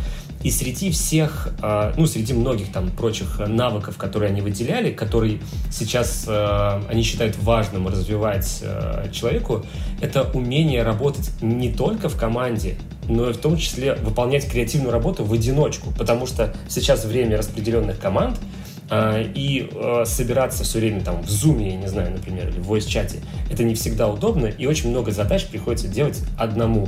И 0.43 0.51
среди 0.51 0.91
всех, 0.91 1.49
а, 1.61 1.93
ну, 1.95 2.05
среди 2.05 2.33
многих 2.33 2.71
там 2.71 2.91
прочих 2.91 3.39
навыков, 3.39 3.95
которые 3.97 4.29
они 4.29 4.41
выделяли, 4.41 4.91
которые 4.91 5.39
сейчас 5.71 6.25
а, 6.27 6.83
они 6.89 7.01
считают 7.01 7.37
важным 7.37 7.87
развивать 7.87 8.59
а, 8.61 9.09
человеку, 9.09 9.65
это 10.01 10.23
умение 10.33 10.83
работать 10.83 11.31
не 11.41 11.71
только 11.71 12.09
в 12.09 12.17
команде, 12.17 12.75
но 13.07 13.29
и 13.29 13.33
в 13.33 13.37
том 13.37 13.57
числе 13.57 13.95
выполнять 13.95 14.49
креативную 14.49 14.91
работу 14.91 15.23
в 15.23 15.31
одиночку, 15.31 15.93
потому 15.97 16.27
что 16.27 16.53
сейчас 16.67 17.05
время 17.05 17.37
распределенных 17.37 17.99
команд, 17.99 18.39
и 18.93 19.69
собираться 20.05 20.63
все 20.63 20.79
время 20.79 21.01
там 21.01 21.23
в 21.23 21.27
Zoom, 21.27 21.63
я 21.63 21.75
не 21.75 21.87
знаю, 21.87 22.11
например, 22.11 22.49
или 22.49 22.59
в 22.59 22.71
voice-чате, 22.71 23.21
это 23.49 23.63
не 23.63 23.75
всегда 23.75 24.07
удобно, 24.07 24.45
и 24.45 24.65
очень 24.67 24.89
много 24.89 25.11
задач 25.11 25.45
приходится 25.45 25.87
делать 25.87 26.21
одному. 26.37 26.87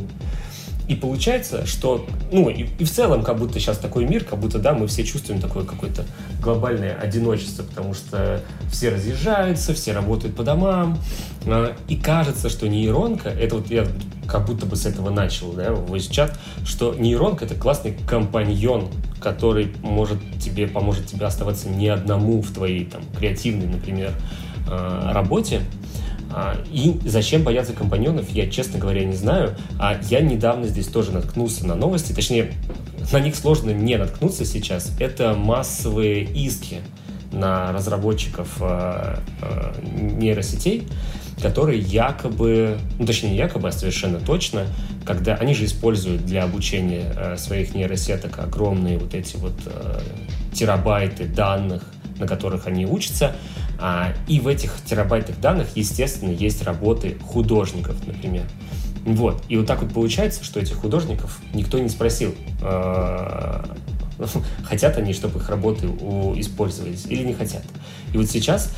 И 0.87 0.95
получается, 0.95 1.65
что, 1.65 2.05
ну, 2.31 2.49
и, 2.49 2.67
и 2.77 2.83
в 2.83 2.91
целом, 2.91 3.23
как 3.23 3.39
будто 3.39 3.59
сейчас 3.59 3.77
такой 3.77 4.05
мир, 4.05 4.23
как 4.23 4.39
будто, 4.39 4.59
да, 4.59 4.73
мы 4.73 4.87
все 4.87 5.03
чувствуем 5.03 5.41
такое 5.41 5.65
какое-то 5.65 6.05
глобальное 6.41 6.95
одиночество, 6.95 7.63
потому 7.63 7.93
что 7.93 8.41
все 8.71 8.89
разъезжаются, 8.89 9.73
все 9.73 9.93
работают 9.93 10.35
по 10.35 10.43
домам, 10.43 10.99
э, 11.45 11.73
и 11.87 11.95
кажется, 11.95 12.49
что 12.49 12.67
нейронка, 12.67 13.29
это 13.29 13.55
вот 13.55 13.69
я 13.71 13.87
как 14.27 14.45
будто 14.45 14.65
бы 14.65 14.75
с 14.75 14.85
этого 14.85 15.09
начал, 15.09 15.51
да, 15.53 15.71
в 15.71 15.99
чат, 16.09 16.37
что 16.65 16.93
нейронка— 16.93 17.45
это 17.45 17.55
классный 17.55 17.97
компаньон, 18.07 18.89
который 19.19 19.71
может 19.81 20.19
тебе, 20.39 20.67
поможет 20.67 21.07
тебе 21.07 21.25
оставаться 21.25 21.69
не 21.69 21.87
одному 21.89 22.41
в 22.41 22.51
твоей, 22.51 22.85
там, 22.85 23.01
креативной, 23.17 23.67
например, 23.67 24.11
э, 24.67 25.11
работе, 25.13 25.61
а, 25.61 25.84
и 26.71 26.99
зачем 27.05 27.43
бояться 27.43 27.73
компаньонов, 27.73 28.29
я, 28.29 28.49
честно 28.49 28.79
говоря, 28.79 29.05
не 29.05 29.15
знаю. 29.15 29.55
А 29.79 29.99
я 30.09 30.21
недавно 30.21 30.67
здесь 30.67 30.87
тоже 30.87 31.11
наткнулся 31.11 31.65
на 31.65 31.75
новости, 31.75 32.13
точнее, 32.13 32.51
на 33.11 33.19
них 33.19 33.35
сложно 33.35 33.71
не 33.71 33.97
наткнуться 33.97 34.45
сейчас. 34.45 34.91
Это 34.99 35.33
массовые 35.33 36.23
иски 36.23 36.81
на 37.31 37.71
разработчиков 37.71 38.49
э, 38.59 39.17
э, 39.41 39.73
нейросетей, 39.83 40.87
которые 41.41 41.79
якобы, 41.79 42.77
ну 42.99 43.05
точнее 43.05 43.31
не 43.31 43.37
якобы, 43.37 43.69
а 43.69 43.71
совершенно 43.71 44.19
точно, 44.19 44.67
когда 45.05 45.35
они 45.35 45.53
же 45.53 45.65
используют 45.65 46.25
для 46.25 46.43
обучения 46.43 47.35
своих 47.37 47.75
нейросеток 47.75 48.39
огромные 48.39 48.97
вот 48.97 49.13
эти 49.13 49.35
вот 49.35 49.53
терабайты 50.53 51.25
данных, 51.25 51.83
на 52.19 52.27
которых 52.27 52.67
они 52.67 52.85
учатся, 52.85 53.35
а, 53.79 54.13
и 54.27 54.39
в 54.39 54.47
этих 54.47 54.73
терабайтах 54.85 55.39
данных, 55.39 55.67
естественно, 55.75 56.31
есть 56.31 56.63
работы 56.63 57.17
художников, 57.21 57.95
например. 58.07 58.43
Вот. 59.05 59.43
И 59.49 59.57
вот 59.57 59.67
так 59.67 59.81
вот 59.81 59.93
получается, 59.93 60.43
что 60.43 60.59
этих 60.59 60.77
художников 60.77 61.39
никто 61.53 61.77
не 61.79 61.89
спросил, 61.89 62.33
а, 62.61 63.65
хотят 64.63 64.97
они, 64.97 65.13
чтобы 65.13 65.39
их 65.39 65.49
работы 65.49 65.87
использовались 66.37 67.05
или 67.07 67.23
не 67.23 67.33
хотят. 67.33 67.63
И 68.13 68.17
вот 68.17 68.29
сейчас, 68.29 68.71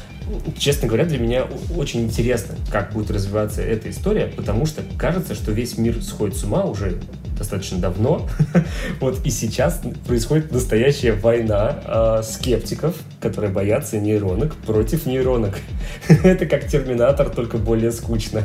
честно 0.57 0.87
говоря, 0.87 1.05
для 1.05 1.19
меня 1.19 1.47
очень 1.75 2.01
интересно, 2.01 2.55
как 2.71 2.91
будет 2.91 3.11
развиваться 3.11 3.61
эта 3.61 3.89
история, 3.89 4.27
потому 4.27 4.65
что 4.65 4.83
кажется, 4.97 5.35
что 5.35 5.51
весь 5.51 5.77
мир 5.77 6.01
сходит 6.01 6.35
с 6.35 6.43
ума 6.43 6.63
уже 6.63 6.99
достаточно 7.37 7.77
давно. 7.77 8.27
вот 8.99 9.25
и 9.25 9.29
сейчас 9.29 9.81
происходит 10.07 10.51
настоящая 10.51 11.13
война 11.13 11.79
э, 11.85 12.23
скептиков, 12.23 12.95
которые 13.19 13.51
боятся 13.51 13.97
нейронок 13.97 14.55
против 14.55 15.05
нейронок. 15.05 15.55
Это 16.23 16.45
как 16.45 16.67
Терминатор, 16.67 17.29
только 17.29 17.57
более 17.57 17.91
скучно, 17.91 18.43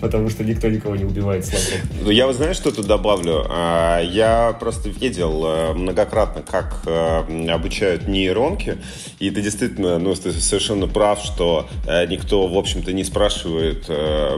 потому 0.00 0.30
что 0.30 0.44
никто 0.44 0.68
никого 0.68 0.96
не 0.96 1.04
убивает. 1.04 1.46
Ну, 2.02 2.10
я 2.10 2.32
знаешь, 2.32 2.56
что 2.56 2.70
тут 2.70 2.86
добавлю? 2.86 3.44
А, 3.48 4.00
я 4.00 4.56
просто 4.58 4.88
видел 4.88 5.44
э, 5.44 5.72
многократно, 5.74 6.42
как 6.42 6.82
э, 6.86 7.48
обучают 7.50 8.08
нейронки, 8.08 8.78
и 9.18 9.30
ты 9.30 9.42
действительно, 9.42 9.98
ну, 9.98 10.14
ты 10.14 10.32
совершенно 10.32 10.86
прав, 10.86 11.20
что 11.22 11.68
э, 11.86 12.06
никто, 12.06 12.46
в 12.46 12.56
общем-то, 12.56 12.92
не 12.92 13.04
спрашивает, 13.04 13.88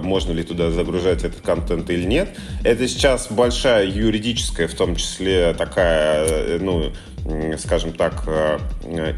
можно 0.03 0.33
ли 0.33 0.43
туда 0.43 0.71
загружать 0.71 1.25
этот 1.25 1.41
контент 1.41 1.89
или 1.91 2.05
нет. 2.05 2.37
Это 2.65 2.89
сейчас 2.89 3.29
большая 3.31 3.87
юридическая, 3.87 4.67
в 4.67 4.75
том 4.75 4.97
числе 4.97 5.55
такая, 5.55 6.59
ну, 6.59 6.93
скажем 7.59 7.93
так, 7.93 8.25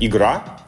игра, 0.00 0.58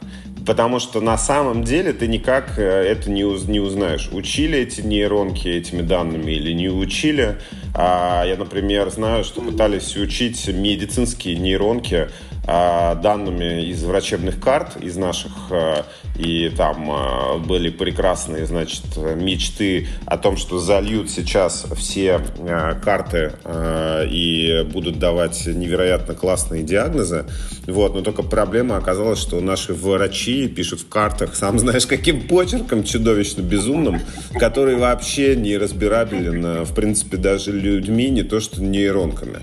Потому 0.47 0.79
что 0.79 1.01
на 1.01 1.19
самом 1.19 1.65
деле 1.65 1.93
ты 1.93 2.07
никак 2.07 2.59
э, 2.59 2.63
это 2.63 3.11
не, 3.11 3.25
уз, 3.25 3.45
не 3.45 3.61
узнаешь. 3.61 4.09
Учили 4.11 4.59
эти 4.59 4.81
нейронки 4.81 5.49
этими 5.49 5.83
данными 5.83 6.33
или 6.33 6.53
не 6.53 6.69
учили. 6.69 7.37
А, 7.75 8.25
я, 8.25 8.37
например, 8.37 8.91
знаю, 8.91 9.23
что 9.23 9.43
пытались 9.43 9.97
учить 9.97 10.49
медицинские 10.49 11.37
нейронки 11.37 12.09
данными 12.47 13.67
из 13.67 13.85
врачебных 13.85 14.41
карт, 14.41 14.77
из 14.81 14.97
наших, 14.97 15.33
а, 15.51 15.85
и 16.19 16.51
там 16.51 16.91
а, 16.91 17.39
были 17.39 17.71
прекрасные, 17.71 18.47
значит, 18.47 18.85
мечты 18.97 19.89
о 20.07 20.17
том, 20.19 20.37
что 20.37 20.59
зальют 20.59 21.11
сейчас 21.11 21.67
все 21.77 22.21
карты 22.83 23.33
и 24.11 24.67
будут 24.73 24.99
давать 24.99 25.47
невероятно 25.47 26.15
классные 26.15 26.63
диагнозы. 26.63 27.27
Вот, 27.67 27.95
но 27.95 28.03
только 28.03 28.23
проблема 28.23 28.77
оказалась, 28.77 29.21
что 29.21 29.41
наши 29.41 29.75
врачи 29.75 30.49
пишут 30.49 30.81
в 30.81 30.89
картах, 30.89 31.35
сам 31.35 31.59
знаешь, 31.59 31.87
каким 31.87 32.27
почерком 32.27 32.85
чудовищно 32.85 33.43
безумным, 33.43 34.01
который 34.39 34.77
вообще 34.77 35.37
не 35.37 35.57
разбирабелен, 35.57 36.65
в 36.65 36.75
принципе, 36.75 37.17
даже 37.17 37.53
людьми, 37.53 38.09
не 38.11 38.23
то 38.23 38.41
что 38.41 38.63
нейронками. 38.63 39.41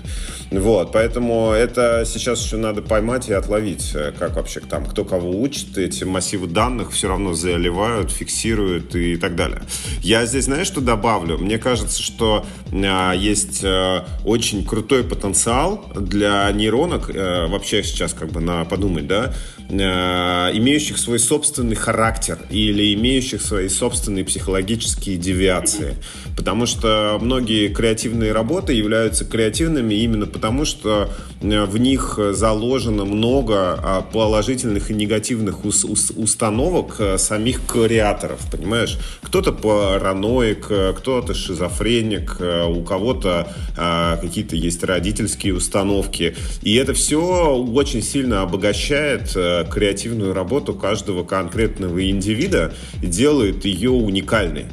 Вот, 0.50 0.92
поэтому 0.92 1.52
это 1.52 2.04
сейчас 2.06 2.42
еще 2.42 2.56
надо 2.56 2.80
поймать 2.80 3.28
и 3.28 3.34
отловить, 3.34 3.92
э, 3.94 4.12
как 4.18 4.36
вообще 4.36 4.60
там, 4.60 4.86
кто 4.86 5.04
кого 5.04 5.40
учит, 5.40 5.76
эти 5.76 6.04
массивы 6.04 6.46
данных 6.46 6.92
все 6.92 7.08
равно 7.08 7.34
заливают, 7.34 8.10
фиксируют 8.10 8.94
и 8.94 9.16
так 9.16 9.36
далее. 9.36 9.60
Я 10.00 10.24
здесь, 10.24 10.44
знаешь, 10.44 10.66
что 10.66 10.80
добавлю? 10.80 11.36
Мне 11.36 11.58
кажется, 11.58 12.02
что 12.02 12.46
э, 12.72 13.12
есть 13.16 13.62
э, 13.62 14.04
очень 14.24 14.64
крутой 14.64 15.04
потенциал 15.04 15.84
для 15.94 16.50
нейронок, 16.52 17.10
э, 17.10 17.46
вообще 17.46 17.82
сейчас 17.82 18.14
как 18.14 18.30
бы 18.30 18.40
на 18.40 18.64
подумать, 18.64 19.06
да, 19.06 19.34
э, 19.68 19.74
имеющих 19.74 20.96
свой 20.96 21.18
собственный 21.18 21.76
характер 21.76 22.38
или 22.48 22.94
имеющих 22.94 23.42
свои 23.42 23.68
собственные 23.68 24.24
психологические 24.24 25.18
девиации. 25.18 25.96
Потому 26.38 26.64
что 26.64 27.18
многие 27.20 27.68
креативные 27.68 28.32
работы 28.32 28.72
являются 28.72 29.26
креативными 29.26 29.94
именно 29.94 30.24
потому 30.24 30.37
что 30.64 31.10
э, 31.40 31.64
в 31.64 31.78
них 31.78 32.18
заложено 32.32 33.04
много 33.04 33.78
а, 33.82 34.02
положительных 34.02 34.90
и 34.90 34.94
негативных 34.94 35.64
установок 35.64 36.96
э, 36.98 37.18
самих 37.18 37.66
креаторов, 37.66 38.40
понимаешь? 38.50 38.98
Кто-то 39.22 39.52
параноик, 39.52 40.66
э, 40.70 40.94
кто-то 40.96 41.34
шизофреник, 41.34 42.38
у 42.40 42.82
кого-то 42.82 43.52
а, 43.76 44.16
какие-то 44.16 44.56
есть 44.56 44.82
родительские 44.84 45.54
установки. 45.54 46.36
И 46.62 46.74
это 46.74 46.94
все 46.94 47.20
очень 47.56 48.02
сильно 48.02 48.42
обогащает 48.42 49.32
креативную 49.32 50.32
работу 50.32 50.74
каждого 50.74 51.24
конкретного 51.24 52.08
индивида 52.10 52.72
и 53.02 53.06
делает 53.06 53.64
ее 53.64 53.90
уникальной. 53.90 54.66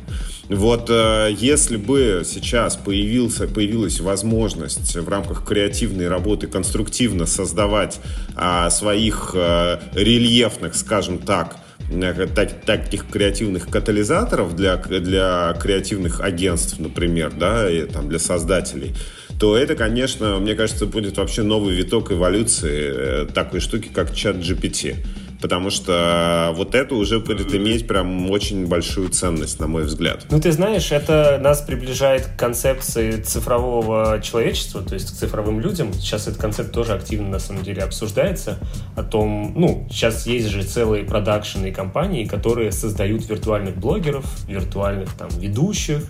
Вот 0.50 0.90
э, 0.90 1.30
если 1.38 1.76
бы 1.76 2.22
сейчас 2.24 2.76
появился, 2.76 3.48
появилась 3.48 4.00
возможность 4.00 4.96
в 4.96 5.10
рамках 5.10 5.44
креативной 5.44 6.08
работы 6.08 6.46
конструктивно 6.48 7.26
создавать 7.26 8.00
а, 8.36 8.70
своих 8.70 9.32
а, 9.34 9.82
рельефных, 9.96 10.76
скажем 10.76 11.18
так, 11.18 11.58
э, 11.90 12.28
так, 12.36 12.62
таких 12.64 13.08
креативных 13.10 13.70
катализаторов 13.70 14.56
для, 14.56 14.78
для 14.78 15.58
креативных 15.60 16.22
агентств, 16.22 16.80
например, 16.80 17.34
да, 17.34 17.68
и, 17.70 17.84
там, 17.88 18.08
для 18.08 18.20
создателей, 18.20 18.94
то 19.40 19.58
это, 19.58 19.76
конечно, 19.76 20.38
мне 20.38 20.54
кажется, 20.54 20.86
будет 20.86 21.18
вообще 21.18 21.42
новый 21.42 21.76
виток 21.76 22.12
эволюции 22.12 23.26
такой 23.34 23.62
штуки, 23.62 23.90
как 23.92 24.14
чат 24.14 24.36
GPT 24.36 24.98
потому 25.42 25.70
что 25.70 26.52
вот 26.56 26.76
это 26.76 26.96
уже 26.96 27.20
будет 27.20 27.54
иметь 27.54 27.88
прям 27.88 28.30
очень 28.30 28.68
большую 28.68 29.10
ценность, 29.10 29.60
на 29.60 29.68
мой 29.68 29.84
взгляд. 29.84 30.26
Ну, 30.30 30.40
ты 30.40 30.52
знаешь, 30.52 30.92
это 30.92 31.40
нас 31.42 31.62
приближает 31.62 32.26
к 32.26 32.40
концепции 32.40 33.22
цифрового 33.22 34.20
человечества, 34.22 34.82
то 34.82 34.94
есть 34.94 35.12
к 35.12 35.16
цифровым 35.16 35.60
людям. 35.60 35.94
Сейчас 35.94 36.28
этот 36.28 36.40
концепт 36.40 36.72
тоже 36.72 36.94
активно, 36.94 37.30
на 37.30 37.40
самом 37.40 37.64
деле, 37.64 37.84
обсуждается. 37.84 38.58
О 38.96 39.04
том, 39.04 39.54
ну, 39.56 39.88
сейчас 39.90 40.26
есть 40.26 40.50
же 40.50 40.64
целые 40.64 41.04
продакшены 41.04 41.68
и 41.68 41.72
компании, 41.72 42.26
которые 42.26 42.72
создают 42.72 43.28
виртуальных 43.30 43.78
блогеров, 43.78 44.26
виртуальных 44.48 45.14
там 45.14 45.30
ведущих, 45.38 46.04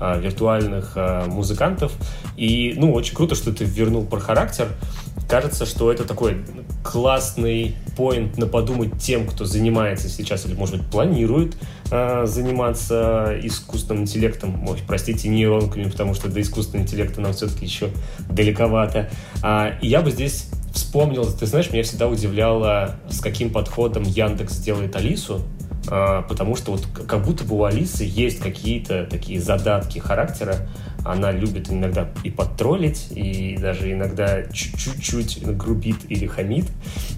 виртуальных 0.00 0.92
а, 0.96 1.26
музыкантов. 1.26 1.92
И, 2.36 2.74
ну, 2.76 2.92
очень 2.92 3.14
круто, 3.14 3.34
что 3.34 3.52
ты 3.52 3.64
вернул 3.64 4.04
про 4.04 4.20
характер. 4.20 4.68
Кажется, 5.28 5.66
что 5.66 5.92
это 5.92 6.04
такой 6.04 6.38
классный 6.84 7.74
поинт 7.96 8.38
на 8.38 8.46
подумать 8.46 8.98
тем, 8.98 9.26
кто 9.26 9.44
занимается 9.44 10.08
сейчас 10.08 10.46
или, 10.46 10.54
может 10.54 10.78
быть, 10.78 10.86
планирует 10.86 11.56
э, 11.90 12.24
заниматься 12.26 13.38
искусственным 13.42 14.04
интеллектом, 14.04 14.66
ой, 14.66 14.78
простите, 14.86 15.28
нейронками, 15.28 15.90
потому 15.90 16.14
что 16.14 16.28
до 16.28 16.40
искусственного 16.40 16.86
интеллекта 16.86 17.20
нам 17.20 17.32
все-таки 17.34 17.66
еще 17.66 17.90
далековато. 18.30 19.10
А, 19.42 19.74
и 19.82 19.88
я 19.88 20.00
бы 20.00 20.10
здесь 20.10 20.48
вспомнил, 20.72 21.30
ты 21.30 21.44
знаешь, 21.44 21.70
меня 21.72 21.82
всегда 21.82 22.08
удивляло, 22.08 22.96
с 23.10 23.20
каким 23.20 23.50
подходом 23.50 24.04
Яндекс 24.04 24.58
делает 24.58 24.96
Алису, 24.96 25.42
потому 25.88 26.56
что 26.56 26.72
вот 26.72 26.86
как 27.06 27.24
будто 27.24 27.44
бы 27.44 27.56
у 27.56 27.64
Алисы 27.64 28.04
есть 28.04 28.40
какие-то 28.40 29.06
такие 29.06 29.40
задатки 29.40 29.98
характера, 29.98 30.68
она 31.04 31.32
любит 31.32 31.70
иногда 31.70 32.10
и 32.24 32.30
подтроллить, 32.30 33.08
и 33.10 33.56
даже 33.56 33.92
иногда 33.92 34.44
чуть-чуть 34.52 35.44
грубит 35.56 35.96
или 36.08 36.26
хамит. 36.26 36.66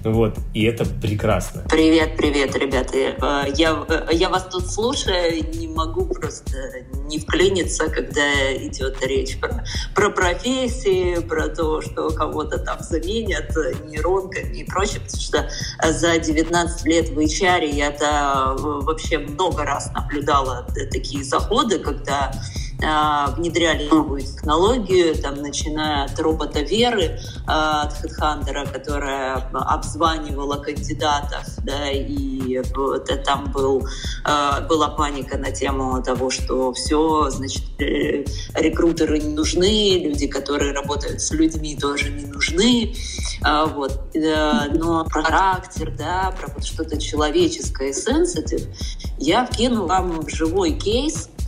Вот. 0.04 0.38
И 0.54 0.64
это 0.64 0.84
прекрасно. 0.84 1.62
Привет, 1.68 2.16
привет, 2.16 2.54
ребята. 2.56 2.96
Э, 2.96 3.52
я, 3.56 3.84
э, 3.88 4.08
я 4.12 4.28
вас 4.28 4.46
тут 4.50 4.70
слушаю, 4.70 5.44
не 5.54 5.68
могу 5.68 6.06
просто 6.06 6.56
не 7.06 7.18
вклиниться, 7.18 7.88
когда 7.88 8.56
идет 8.56 9.04
речь 9.04 9.38
про, 9.38 9.64
про 9.94 10.10
профессии, 10.10 11.20
про 11.20 11.48
то, 11.48 11.80
что 11.80 12.10
кого-то 12.10 12.58
там 12.58 12.78
заменят 12.80 13.54
нейронками 13.86 14.58
и 14.58 14.64
прочее, 14.64 15.00
потому 15.00 15.22
что 15.22 15.50
за 15.92 16.18
19 16.18 16.86
лет 16.86 17.08
в 17.08 17.18
HR 17.18 17.66
я-то 17.66 18.56
э, 18.58 18.62
вообще 18.84 19.18
много 19.18 19.64
раз 19.64 19.90
наблюдала 19.92 20.66
такие 20.90 21.24
заходы, 21.24 21.78
когда 21.78 22.32
внедряли 22.80 23.88
новую 23.88 24.22
технологию, 24.22 25.14
там, 25.14 25.36
начиная 25.36 26.04
от 26.04 26.18
робота 26.18 26.60
Веры, 26.60 27.20
а, 27.46 27.82
от 27.82 27.92
HeadHunter, 28.04 28.72
которая 28.72 29.34
обзванивала 29.52 30.56
кандидатов, 30.56 31.44
да, 31.58 31.90
и 31.90 32.62
вот, 32.74 33.10
там 33.24 33.52
был, 33.52 33.86
а, 34.24 34.62
была 34.62 34.88
паника 34.88 35.36
на 35.36 35.50
тему 35.50 36.02
того, 36.02 36.30
что 36.30 36.72
все, 36.72 37.28
значит, 37.30 37.62
э, 37.80 38.24
рекрутеры 38.54 39.18
не 39.18 39.34
нужны, 39.34 39.98
люди, 40.02 40.26
которые 40.26 40.72
работают 40.72 41.20
с 41.20 41.30
людьми, 41.32 41.76
тоже 41.76 42.10
не 42.10 42.26
нужны, 42.26 42.94
вот, 43.42 44.14
э, 44.14 44.68
но 44.72 45.04
про 45.04 45.22
характер, 45.22 45.94
да, 45.96 46.34
про 46.38 46.62
что-то 46.62 47.00
человеческое, 47.00 47.90
sensitive, 47.90 48.68
я 49.18 49.44
вкину 49.44 49.86
вам 49.86 50.28
живой 50.28 50.72
кейс, 50.72 51.28
а, 51.28 51.39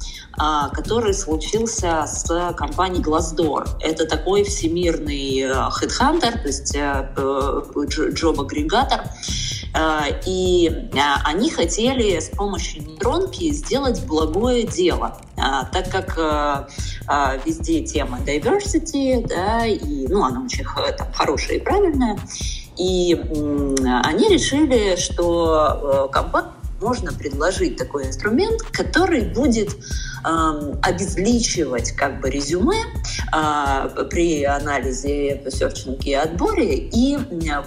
который 0.72 1.14
случился 1.14 2.04
с 2.06 2.54
компанией 2.56 3.02
Glassdoor. 3.02 3.76
Это 3.80 4.06
такой 4.06 4.44
всемирный 4.44 5.40
э, 5.40 5.50
headhunter, 5.50 6.32
то 6.32 6.46
есть 6.46 6.74
джоб-агрегатор. 8.14 9.00
Э, 9.74 10.08
э, 10.08 10.20
и 10.26 10.90
они 11.24 11.50
хотели 11.50 12.18
с 12.18 12.28
помощью 12.28 12.82
нейронки 12.84 13.50
сделать 13.52 14.04
благое 14.04 14.64
дело, 14.64 15.16
так 15.36 15.90
как 15.90 16.16
везде 17.46 17.82
тема 17.82 18.18
diversity, 18.18 19.26
да, 19.26 19.66
и 19.66 20.06
ну, 20.08 20.24
она 20.24 20.42
очень 20.44 20.64
там, 20.96 21.12
хорошая 21.12 21.56
и 21.56 21.60
правильная. 21.60 22.18
И 22.76 23.14
они 23.14 24.28
решили, 24.28 24.96
что 24.96 26.08
компания 26.12 26.52
можно 26.82 27.12
предложить 27.12 27.76
такой 27.76 28.06
инструмент, 28.06 28.62
который 28.72 29.22
будет 29.22 29.70
э, 29.70 30.74
обезличивать 30.82 31.92
как 31.92 32.20
бы 32.20 32.28
резюме 32.28 32.82
э, 33.32 34.04
при 34.10 34.44
анализе, 34.44 35.42
серчинге 35.50 36.10
и 36.10 36.14
отборе 36.14 36.76
и 36.76 37.16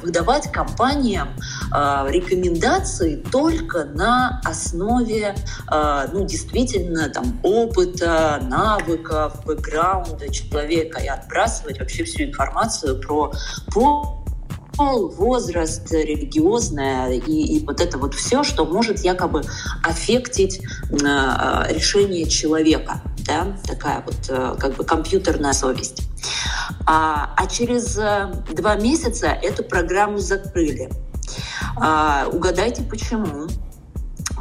выдавать 0.01 0.51
компаниям 0.51 1.29
э, 1.73 2.05
рекомендации 2.09 3.15
только 3.15 3.85
на 3.85 4.41
основе 4.43 5.35
э, 5.71 6.07
ну, 6.11 6.25
действительно 6.25 7.09
там, 7.09 7.39
опыта, 7.43 8.39
навыков, 8.43 9.41
бэкграунда 9.45 10.31
человека 10.31 10.99
и 10.99 11.07
отбрасывать 11.07 11.79
вообще 11.79 12.03
всю 12.03 12.23
информацию 12.23 12.99
про 12.99 13.31
пол 13.71 14.24
пол, 14.77 15.09
возраст, 15.09 15.91
религиозное 15.91 17.13
и, 17.13 17.57
и 17.57 17.65
вот 17.65 17.81
это 17.81 17.97
вот 17.97 18.13
все, 18.13 18.43
что 18.43 18.65
может 18.65 18.99
якобы 18.99 19.43
аффектить 19.83 20.61
э, 20.61 20.95
решение 21.69 22.27
человека. 22.27 23.01
Да? 23.25 23.57
Такая 23.65 24.03
вот 24.05 24.17
э, 24.29 24.55
как 24.59 24.75
бы 24.75 24.83
компьютерная 24.83 25.53
совесть. 25.53 26.03
А, 26.85 27.33
а 27.35 27.47
через 27.47 27.97
э, 27.97 28.31
два 28.53 28.75
месяца 28.75 29.27
эту 29.27 29.63
программу 29.63 30.19
закрыли. 30.19 30.89
А, 31.77 32.27
угадайте 32.31 32.83
почему? 32.83 33.47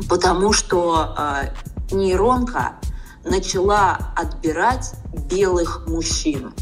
Потому 0.09 0.53
что 0.53 1.15
а, 1.17 1.51
нейронка 1.91 2.75
начала 3.25 3.99
отбирать 4.17 4.93
белых 5.31 5.87
мужчин 5.87 6.53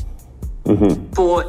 угу. 0.64 0.94
по 1.14 1.44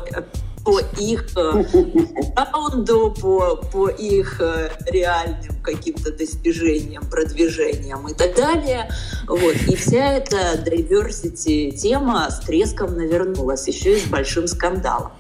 по 0.64 0.80
их 0.98 1.28
раунду, 2.36 3.14
э, 3.16 3.22
по, 3.22 3.56
по 3.72 3.88
их 3.90 4.40
э, 4.40 4.70
реальным 4.88 5.62
каким-то 5.62 6.12
достижениям, 6.12 7.04
продвижениям 7.10 8.08
и 8.08 8.14
так 8.14 8.36
далее. 8.36 8.90
Вот. 9.28 9.56
И 9.68 9.76
вся 9.76 10.14
эта 10.14 10.64
diversity 10.66 11.72
тема 11.72 12.30
с 12.30 12.40
треском 12.40 12.96
навернулась, 12.96 13.68
еще 13.68 13.98
и 13.98 14.00
с 14.00 14.06
большим 14.06 14.48
скандалом. 14.48 15.12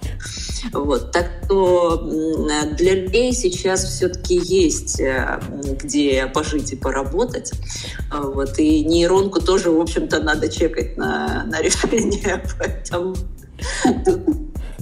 Вот. 0.71 1.11
Так 1.11 1.29
что 1.45 1.97
для 2.77 2.93
людей 2.95 3.33
сейчас 3.33 3.83
все-таки 3.83 4.35
есть 4.35 4.99
э, 4.99 5.41
где 5.83 6.25
пожить 6.27 6.71
и 6.71 6.75
поработать. 6.75 7.51
Вот. 8.11 8.57
И 8.59 8.85
нейронку 8.85 9.41
тоже, 9.41 9.71
в 9.71 9.79
общем-то, 9.79 10.21
надо 10.21 10.47
чекать 10.49 10.97
на, 10.97 11.43
на 11.45 11.61
решение. 11.61 12.43
Поэтому 12.59 13.15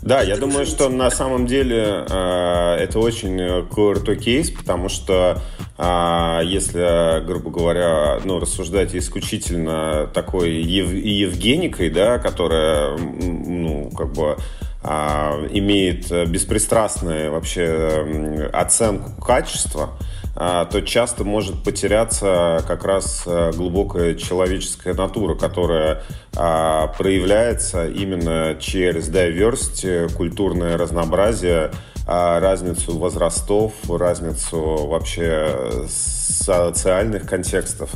да, 0.01 0.21
я 0.21 0.35
думаю, 0.35 0.65
что 0.65 0.89
на 0.89 1.11
самом 1.11 1.45
деле 1.45 2.05
э, 2.09 2.75
это 2.79 2.99
очень 2.99 3.67
крутой 3.69 4.17
кейс, 4.17 4.49
потому 4.49 4.89
что 4.89 5.39
э, 5.77 6.39
если, 6.43 7.23
грубо 7.25 7.51
говоря, 7.51 8.19
ну, 8.23 8.39
рассуждать 8.39 8.95
исключительно 8.95 10.09
такой 10.13 10.53
ев- 10.53 10.91
Евгеникой, 10.91 11.89
да, 11.89 12.17
которая, 12.17 12.97
ну, 12.97 13.91
как 13.95 14.13
бы 14.13 14.37
э, 14.83 15.47
имеет 15.51 16.09
беспристрастную 16.29 17.31
вообще 17.31 18.49
оценку 18.51 19.21
качества, 19.21 19.91
то 20.33 20.81
часто 20.81 21.23
может 21.23 21.63
потеряться 21.63 22.63
как 22.67 22.85
раз 22.85 23.23
э, 23.25 23.51
глубокая 23.51 24.15
человеческая 24.15 24.93
натура, 24.93 25.35
которая 25.35 26.03
а, 26.35 26.87
проявляется 26.87 27.87
именно 27.87 28.55
через 28.59 29.09
diversity, 29.09 30.11
культурное 30.13 30.77
разнообразие, 30.77 31.71
а, 32.07 32.39
разницу 32.39 32.97
возрастов, 32.97 33.73
разницу 33.89 34.87
вообще 34.87 35.85
социальных 35.89 37.27
контекстов. 37.27 37.91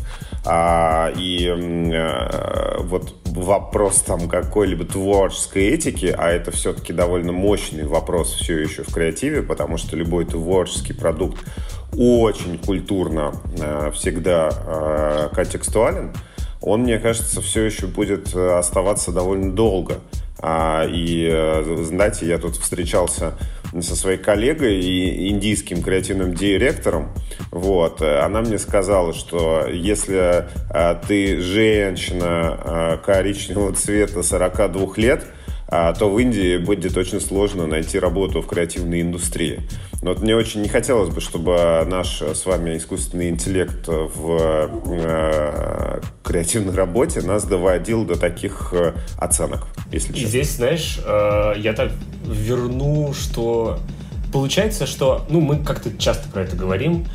И 0.46 1.48
э, 1.48 2.78
вот 2.82 3.14
вопрос 3.36 4.02
там 4.02 4.28
какой-либо 4.30 4.86
творческой 4.86 5.68
этики, 5.70 6.14
а 6.18 6.30
это 6.30 6.52
все-таки 6.52 6.94
довольно 6.94 7.32
мощный 7.32 7.86
вопрос 7.86 8.34
все 8.34 8.58
еще 8.58 8.84
в 8.84 8.94
креативе, 8.94 9.42
потому 9.42 9.78
что 9.78 9.96
любой 9.96 10.26
творческий 10.26 10.94
продукт 10.94 11.44
очень 11.98 12.58
культурно 12.58 13.34
э, 13.60 13.92
всегда 13.94 14.50
э, 14.52 15.30
контекстуален, 15.34 16.14
он, 16.62 16.82
мне 16.82 16.98
кажется, 16.98 17.42
все 17.42 17.64
еще 17.64 17.88
будет 17.88 18.34
э, 18.36 18.58
оставаться 18.58 19.12
довольно 19.12 19.52
долго. 19.52 20.00
А, 20.40 20.86
и, 20.88 21.64
знаете, 21.84 22.28
я 22.28 22.38
тут 22.38 22.58
встречался 22.58 23.34
со 23.82 23.96
своей 23.96 24.18
коллегой 24.18 24.80
и 24.80 25.30
индийским 25.30 25.82
креативным 25.82 26.34
директором. 26.34 27.10
Вот. 27.52 28.02
Она 28.02 28.42
мне 28.42 28.58
сказала, 28.58 29.14
что 29.14 29.68
если 29.68 30.46
ты 31.08 31.40
женщина 31.42 33.00
коричневого 33.06 33.74
цвета 33.74 34.24
42 34.24 34.94
лет, 34.98 35.26
то 35.68 36.10
в 36.10 36.20
Индии 36.20 36.58
будет 36.58 36.96
очень 36.96 37.20
сложно 37.20 37.66
найти 37.66 37.98
работу 37.98 38.42
в 38.42 38.48
креативной 38.48 39.02
индустрии. 39.02 39.62
Но 40.02 40.12
вот 40.12 40.22
мне 40.22 40.36
очень 40.36 40.62
не 40.62 40.70
хотелось 40.70 41.10
бы, 41.10 41.20
чтобы 41.22 41.84
наш 41.88 42.22
с 42.22 42.46
вами 42.46 42.78
искусственный 42.78 43.30
интеллект 43.30 43.88
в 43.88 44.70
э, 44.86 46.02
креативной 46.24 46.76
работе 46.76 47.22
нас 47.22 47.46
доводил 47.46 48.06
до 48.06 48.16
таких 48.16 48.74
э, 48.74 48.94
оценок, 49.18 49.68
если 49.92 50.14
честно. 50.14 50.26
И 50.26 50.30
здесь, 50.30 50.52
знаешь, 50.58 51.00
э, 51.04 51.54
я 51.58 51.74
так 51.74 51.92
верну, 52.24 53.14
что 53.14 53.80
получается, 54.32 54.86
что, 54.86 55.26
ну, 55.30 55.42
мы 55.42 55.64
как-то 55.64 55.96
часто 55.98 56.30
про 56.30 56.44
это 56.44 56.56
говорим, 56.56 57.08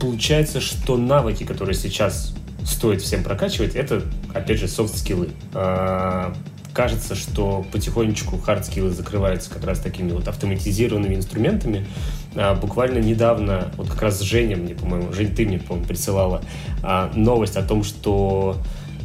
получается, 0.00 0.60
что 0.60 0.96
навыки, 0.96 1.44
которые 1.44 1.74
сейчас 1.74 2.34
стоит 2.64 3.00
всем 3.00 3.22
прокачивать, 3.22 3.74
это, 3.74 4.02
опять 4.34 4.58
же, 4.58 4.68
soft 4.68 4.93
skill 4.93 5.24
ы 5.24 5.30
а, 5.54 6.34
кажется, 6.76 7.14
что 7.14 7.64
потихонечку 7.72 8.36
hard 8.36 8.58
skill 8.58 8.85
ы 8.85 8.90
закрываются 8.90 9.48
как 9.48 9.64
раз 9.64 9.80
такими 9.80 10.12
вот 10.12 10.28
автоматизированными 10.28 11.14
инструментами. 11.14 11.86
А, 12.34 12.54
буквально 12.54 12.98
недавно, 12.98 13.72
вот 13.78 13.88
как 13.88 14.02
раз 14.02 14.20
Женя 14.20 14.56
мне, 14.56 14.74
по-моему, 14.74 15.10
Жень, 15.14 15.34
ты 15.34 15.46
мне, 15.46 15.58
по-моему, 15.58 15.88
присылала 15.88 16.42
а, 16.82 17.10
новость 17.14 17.56
о 17.56 17.62
том, 17.62 17.82
что 17.82 18.58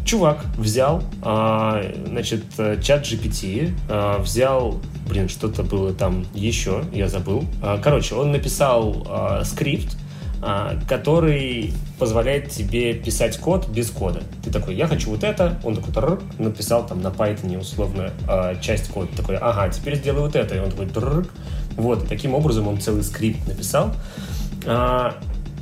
чувак 0.04 0.46
взял, 0.58 1.02
а, 1.22 1.82
значит, 2.08 2.44
чат 2.84 3.06
GPT, 3.06 3.74
а, 3.88 4.22
взял, 4.22 4.82
блин, 5.08 5.30
что-то 5.30 5.64
было 5.64 5.94
там 5.94 6.26
еще, 6.34 6.84
я 6.92 7.08
забыл. 7.08 7.46
А, 7.62 7.80
короче, 7.82 8.16
он 8.16 8.34
написал 8.34 9.08
а, 9.08 9.46
скрипт, 9.46 9.96
а, 10.42 10.78
который 10.90 11.74
позволяет 12.02 12.50
тебе 12.50 12.96
писать 12.96 13.38
код 13.38 13.70
без 13.70 13.92
кода. 13.92 14.24
Ты 14.44 14.50
такой, 14.50 14.74
я 14.74 14.88
хочу 14.88 15.12
вот 15.12 15.24
это, 15.24 15.60
он 15.64 15.76
такой 15.76 15.94
тррр, 15.94 16.20
написал 16.40 16.84
там 16.84 17.00
на 17.00 17.10
Python 17.10 17.60
условно 17.60 18.10
а, 18.28 18.56
часть 18.56 18.88
кода, 18.88 19.16
такой, 19.16 19.36
ага, 19.36 19.70
теперь 19.70 19.98
сделай 19.98 20.22
вот 20.22 20.36
это, 20.36 20.56
и 20.56 20.60
он 20.60 20.72
такой 20.72 20.88
тррр. 20.88 21.28
Вот, 21.78 22.08
таким 22.08 22.34
образом 22.34 22.68
он 22.68 22.82
целый 22.82 23.04
скрипт 23.04 23.48
написал. 23.48 23.94
А, 24.66 25.14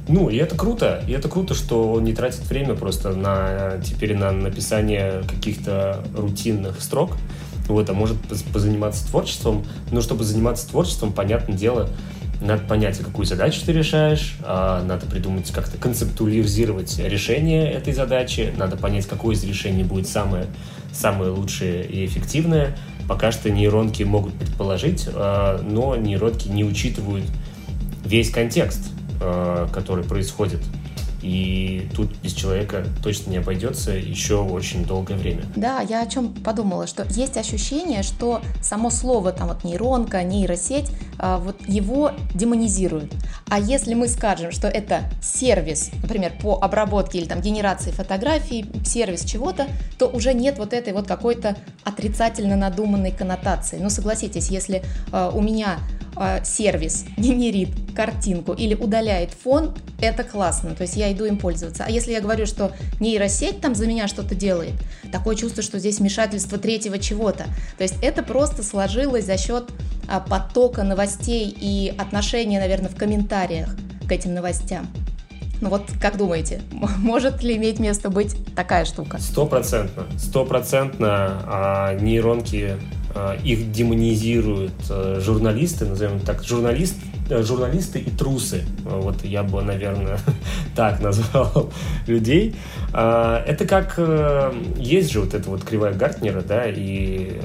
ну, 0.08 0.30
и 0.30 0.38
это 0.38 0.56
круто, 0.56 1.04
и 1.10 1.12
это 1.12 1.28
круто, 1.28 1.54
что 1.54 1.92
он 1.92 2.06
не 2.06 2.14
тратит 2.14 2.48
время 2.48 2.74
просто 2.76 3.10
на 3.10 3.82
теперь 3.84 4.16
на 4.16 4.32
написание 4.32 5.24
каких-то 5.28 6.06
рутинных 6.16 6.80
строк, 6.80 7.18
вот, 7.68 7.90
а 7.90 7.94
может 7.94 8.16
позаниматься 8.54 9.06
творчеством, 9.06 9.66
но 9.92 10.00
чтобы 10.00 10.24
заниматься 10.24 10.70
творчеством, 10.70 11.12
понятное 11.12 11.58
дело, 11.58 11.90
надо 12.42 12.64
понять, 12.64 12.98
какую 13.00 13.26
задачу 13.26 13.62
ты 13.66 13.74
решаешь, 13.74 14.36
а, 14.44 14.84
надо 14.84 15.06
придумать, 15.06 15.52
как-то 15.52 15.78
концептуализировать 15.78 16.98
решение 17.00 17.72
этой 17.72 17.94
задачи, 17.94 18.54
надо 18.58 18.78
понять, 18.78 19.08
какое 19.08 19.36
из 19.36 19.44
решений 19.44 19.84
будет 19.84 20.08
самое, 20.08 20.46
самое 20.94 21.32
лучшее 21.32 21.86
и 21.86 22.06
эффективное. 22.06 22.78
Пока 23.08 23.32
что 23.32 23.50
нейронки 23.50 24.04
могут 24.04 24.34
предположить, 24.36 25.10
а, 25.14 25.62
но 25.62 25.96
нейронки 25.96 26.48
не 26.48 26.64
учитывают 26.64 27.26
весь 28.06 28.30
контекст, 28.30 28.92
а, 29.22 29.68
который 29.74 30.06
происходит 30.06 30.62
и 31.22 31.90
тут 31.96 32.16
без 32.24 32.34
человека 32.34 32.86
точно 33.04 33.32
не 33.32 33.38
обойдется 33.38 33.92
еще 33.92 34.42
очень 34.42 34.86
долгое 34.86 35.16
время. 35.16 35.44
Да, 35.56 35.82
я 35.82 36.02
о 36.02 36.08
чем 36.08 36.34
подумала, 36.34 36.88
что 36.88 37.06
есть 37.10 37.38
ощущение, 37.38 38.04
что 38.04 38.42
само 38.62 38.90
слово 38.90 39.32
там 39.32 39.48
вот 39.50 39.64
нейронка, 39.64 40.24
нейросеть, 40.24 40.92
а, 41.18 41.38
вот 41.38 41.58
его 41.68 42.12
демонизируют. 42.34 43.12
А 43.50 43.60
если 43.60 43.94
мы 43.94 44.08
скажем, 44.08 44.52
что 44.52 44.68
это 44.68 45.04
сервис, 45.22 45.92
например, 46.02 46.34
по 46.42 46.60
обработке 46.62 47.20
или 47.20 47.26
там 47.26 47.42
генерации 47.42 47.92
фотографий, 47.92 48.66
сервис 48.86 49.26
чего-то, 49.26 49.68
то 49.98 50.08
уже 50.08 50.34
нет 50.34 50.58
вот 50.58 50.74
этой 50.74 50.94
вот 50.94 51.08
какой-то 51.08 51.58
отрицательно 51.84 52.56
надуманной 52.56 53.12
коннотации. 53.12 53.80
Ну 53.82 53.90
согласитесь, 53.90 54.50
если 54.50 54.84
э, 55.12 55.32
у 55.34 55.42
меня 55.42 55.80
э, 56.20 56.44
сервис 56.44 57.06
генерит 57.18 57.70
картинку 57.96 58.54
или 58.54 58.76
удаляет 58.76 59.32
фон, 59.32 59.74
это 60.02 60.24
классно, 60.24 60.76
то 60.76 60.84
есть 60.84 60.96
я 60.96 61.12
иду 61.12 61.26
им 61.26 61.38
пользоваться. 61.38 61.86
А 61.88 61.92
если 61.92 62.12
я 62.12 62.22
говорю, 62.22 62.46
что 62.46 62.72
нейросеть 63.00 63.62
там 63.62 63.76
за 63.76 63.88
меня 63.88 64.08
что-то 64.08 64.36
делает, 64.36 64.74
такое 65.12 65.36
чувство, 65.36 65.64
что 65.64 65.80
здесь 65.80 66.00
вмешательство 66.00 66.58
третьего 66.58 67.00
чего-то. 67.00 67.46
То 67.78 67.84
есть 67.84 67.96
это 68.02 68.24
просто 68.24 68.64
сложилось 68.64 69.26
за 69.26 69.38
счет 69.38 69.70
а, 70.08 70.20
потока 70.20 70.84
новостей 70.84 71.56
и 71.60 71.94
отношения, 71.98 72.60
наверное, 72.60 72.90
в 72.90 72.96
комментариях 72.96 73.76
к 74.08 74.12
этим 74.12 74.34
новостям. 74.34 74.88
Ну 75.62 75.70
вот 75.70 75.84
как 76.02 76.18
думаете, 76.18 76.62
может 76.98 77.44
ли 77.44 77.58
иметь 77.58 77.80
место 77.80 78.10
быть 78.10 78.36
такая 78.56 78.86
штука? 78.86 79.20
Стопроцентно. 79.20 80.06
Стопроцентно 80.18 81.44
а, 81.46 81.94
нейронки 81.96 82.78
а, 82.78 82.99
их 83.44 83.72
демонизируют 83.72 84.74
а, 84.90 85.20
журналисты, 85.20 85.86
назовем 85.86 86.20
так, 86.20 86.44
журналист, 86.44 86.96
а, 87.30 87.42
журналисты 87.42 88.00
и 88.00 88.10
трусы. 88.10 88.64
Вот 88.84 89.24
я 89.24 89.44
бы, 89.44 89.62
наверное, 89.62 90.20
так 90.76 91.02
назвал 91.02 91.72
людей. 92.08 92.56
Это 92.92 93.66
как 93.68 94.00
есть 94.78 95.12
же 95.12 95.22
вот 95.22 95.34
эта 95.34 95.50
вот 95.50 95.64
кривая 95.64 95.94
Гартнера, 95.94 96.42
да, 96.42 96.64
и 96.66 97.40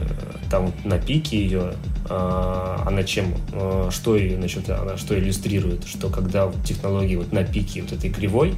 там 0.50 0.72
на 0.84 0.98
пике 0.98 1.36
ее 1.36 1.72
она 2.08 3.02
чем, 3.02 3.34
а, 3.52 3.88
что 3.90 4.16
ее, 4.16 4.36
значит, 4.36 4.68
она 4.68 4.96
что 4.96 5.18
иллюстрирует, 5.18 5.86
что 5.86 6.10
когда 6.10 6.50
технологии 6.64 7.16
вот 7.16 7.32
на 7.32 7.44
пике 7.44 7.82
вот 7.82 7.92
этой 7.92 8.10
кривой, 8.10 8.54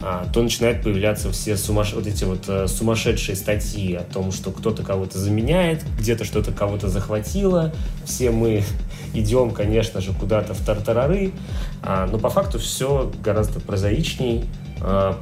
а, 0.00 0.26
то 0.32 0.42
начинают 0.42 0.82
появляться 0.82 1.30
все 1.32 1.56
сумаш... 1.56 1.92
вот 1.94 2.06
эти 2.06 2.24
вот 2.24 2.44
э, 2.48 2.68
сумасшедшие 2.68 3.34
статьи 3.36 3.94
о 3.94 4.02
том, 4.02 4.30
что 4.32 4.52
кто-то 4.52 4.82
кого-то 4.82 5.18
заменяет, 5.18 5.82
где-то 5.98 6.24
что-то 6.24 6.52
кого-то 6.52 6.88
захватило, 6.88 7.72
все 8.04 8.30
мы 8.30 8.64
идем, 9.14 9.50
конечно 9.50 10.00
же, 10.00 10.12
куда-то 10.12 10.54
в 10.54 10.64
тартарары, 10.64 11.32
но 11.82 12.18
по 12.18 12.30
факту 12.30 12.58
все 12.58 13.12
гораздо 13.22 13.60
прозаичней, 13.60 14.44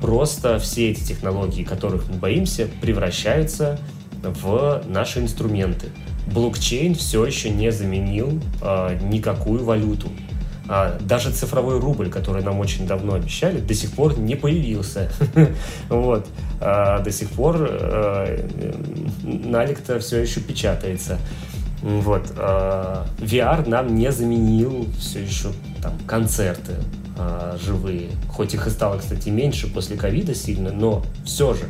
просто 0.00 0.58
все 0.58 0.90
эти 0.90 1.02
технологии, 1.02 1.64
которых 1.64 2.08
мы 2.08 2.16
боимся, 2.16 2.68
превращаются 2.80 3.78
в 4.22 4.82
наши 4.88 5.20
инструменты 5.20 5.88
блокчейн 6.26 6.94
все 6.94 7.24
еще 7.24 7.50
не 7.50 7.70
заменил 7.72 8.40
э, 8.60 8.98
никакую 9.02 9.64
валюту. 9.64 10.08
А, 10.68 10.98
даже 11.00 11.30
цифровой 11.32 11.78
рубль, 11.80 12.08
который 12.08 12.42
нам 12.42 12.60
очень 12.60 12.86
давно 12.86 13.14
обещали, 13.14 13.60
до 13.60 13.74
сих 13.74 13.92
пор 13.92 14.18
не 14.18 14.36
появился. 14.36 15.10
вот. 15.88 16.26
А, 16.60 17.00
до 17.00 17.10
сих 17.10 17.28
пор 17.30 17.56
а, 17.60 18.48
налик-то 19.22 19.98
все 19.98 20.20
еще 20.20 20.40
печатается. 20.40 21.18
Вот. 21.82 22.32
А, 22.36 23.06
VR 23.18 23.68
нам 23.68 23.94
не 23.94 24.10
заменил 24.12 24.88
все 24.98 25.22
еще 25.22 25.48
там 25.82 25.98
концерты 26.06 26.74
а, 27.18 27.58
живые. 27.62 28.10
Хоть 28.28 28.54
их 28.54 28.66
и 28.66 28.70
стало, 28.70 28.98
кстати, 28.98 29.28
меньше 29.28 29.66
после 29.72 29.96
ковида 29.96 30.34
сильно, 30.34 30.72
но 30.72 31.04
все 31.24 31.54
же. 31.54 31.64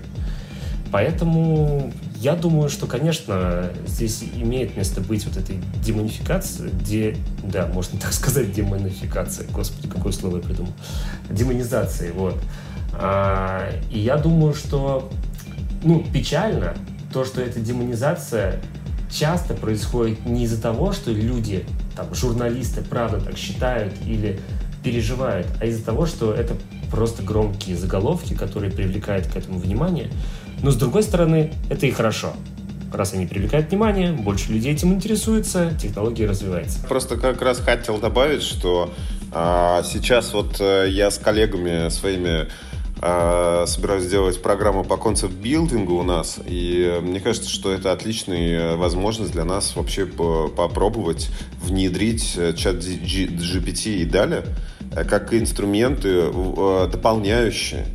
Поэтому 0.93 1.91
я 2.17 2.37
думаю, 2.37 2.69
что, 2.69 2.87
конечно, 2.87 3.71
здесь 3.87 4.23
имеет 4.37 4.77
место 4.77 5.01
быть 5.01 5.25
вот 5.25 5.39
этой 5.39 5.57
демонификации, 5.83 6.69
де, 6.69 7.17
да, 7.43 7.67
можно 7.67 7.99
так 7.99 8.13
сказать, 8.13 8.53
демонификация, 8.53 9.47
господи, 9.49 9.89
какое 9.89 10.13
слово 10.13 10.37
я 10.37 10.43
придумал, 10.43 10.73
демонизации, 11.31 12.11
вот. 12.11 12.39
А, 12.93 13.71
и 13.91 13.99
я 14.01 14.19
думаю, 14.19 14.53
что, 14.53 15.11
ну, 15.83 16.05
печально 16.13 16.75
то, 17.11 17.25
что 17.25 17.41
эта 17.41 17.59
демонизация 17.59 18.61
часто 19.11 19.55
происходит 19.55 20.27
не 20.27 20.45
из-за 20.45 20.61
того, 20.61 20.93
что 20.93 21.11
люди, 21.11 21.65
там, 21.97 22.15
журналисты, 22.15 22.83
правда 22.83 23.19
так 23.19 23.39
считают 23.39 23.95
или 24.07 24.41
переживают, 24.85 25.47
а 25.59 25.65
из-за 25.65 25.85
того, 25.85 26.05
что 26.05 26.35
это 26.35 26.55
просто 26.91 27.23
громкие 27.23 27.77
заголовки, 27.77 28.35
которые 28.35 28.71
привлекают 28.71 29.27
к 29.27 29.37
этому 29.37 29.59
внимание, 29.59 30.11
но 30.63 30.71
с 30.71 30.77
другой 30.77 31.03
стороны, 31.03 31.53
это 31.71 31.87
и 31.87 31.91
хорошо. 31.91 32.33
Раз 32.93 33.15
они 33.15 33.27
привлекают 33.27 33.71
внимание, 33.71 34.13
больше 34.13 34.53
людей 34.53 34.73
этим 34.73 34.93
интересуется, 34.93 35.73
технология 35.81 36.27
развивается. 36.27 36.79
Просто 36.87 37.17
как 37.17 37.41
раз 37.41 37.59
хотел 37.59 37.99
добавить, 37.99 38.43
что 38.43 38.93
а, 39.33 39.83
сейчас 39.83 40.35
вот 40.35 40.57
а, 40.61 40.85
я 40.85 41.11
с 41.11 41.19
коллегами 41.19 41.89
своими 41.89 42.49
а, 43.05 43.65
собираюсь 43.67 44.05
сделать 44.05 44.41
программу 44.41 44.85
по 44.85 44.97
концепт-билдингу 44.97 45.97
у 45.97 46.05
нас, 46.05 46.39
и 46.47 47.01
мне 47.03 47.19
кажется, 47.19 47.51
что 47.51 47.73
это 47.73 47.91
отличная 47.91 48.77
возможность 48.77 49.33
для 49.33 49.45
нас 49.45 49.75
вообще 49.75 50.07
попробовать 50.07 51.29
внедрить 51.61 52.35
э, 52.37 52.53
чат 52.53 52.77
GPT 52.77 53.97
и 53.97 54.05
далее 54.05 54.45
э, 54.95 55.05
как 55.05 55.35
инструменты, 55.35 56.31
э, 56.33 56.89
дополняющие 56.93 57.87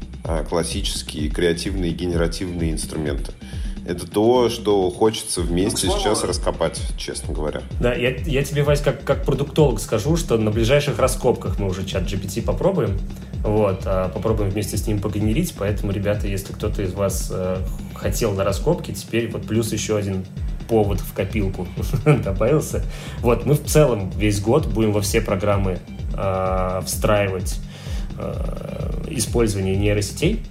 классические 0.50 1.30
креативные 1.30 1.92
генеративные 1.92 2.72
инструменты. 2.72 3.34
Это 3.88 4.06
то, 4.06 4.50
что 4.50 4.90
хочется 4.90 5.40
вместе 5.40 5.88
ну, 5.88 5.98
сейчас 5.98 6.26
раскопать, 6.26 6.82
честно 6.98 7.34
говоря. 7.34 7.62
Да, 7.80 7.94
я, 7.94 8.13
я 8.18 8.44
тебе, 8.44 8.63
Вась, 8.63 8.82
как, 8.82 9.06
как 9.06 9.24
продуктолог 9.24 9.80
скажу, 9.80 10.18
что 10.18 10.38
на 10.38 10.52
ближайших 10.52 11.00
раскопках 11.00 11.58
мы 11.58 11.70
уже 11.70 11.86
чат 11.86 12.04
GPT 12.04 12.42
попробуем. 12.42 13.00
Вот, 13.44 13.84
а 13.86 14.10
попробуем 14.10 14.50
вместе 14.50 14.76
с 14.76 14.88
ним 14.88 15.00
погенерить. 15.00 15.54
Поэтому, 15.58 15.94
ребята, 15.94 16.28
если 16.28 16.52
кто-то 16.52 16.82
из 16.82 16.92
вас 16.92 17.30
э, 17.32 17.60
хотел 17.96 18.34
на 18.34 18.44
раскопки, 18.44 18.92
теперь 18.92 19.32
вот 19.32 19.48
плюс 19.48 19.72
еще 19.72 19.96
один 19.96 20.26
повод 20.68 21.00
в 21.00 21.13
копилку 21.13 21.66
добавился. 22.06 22.84
Вот, 23.22 23.46
мы 23.46 23.54
в 23.54 23.63
целом 23.63 24.10
весь 24.18 24.42
год 24.42 24.68
будем 24.68 24.92
во 24.92 25.00
все 25.00 25.22
программы 25.22 25.80
э, 26.13 26.82
встраивать 26.86 27.58
использования 29.08 29.75
нейросетей, 29.75 30.43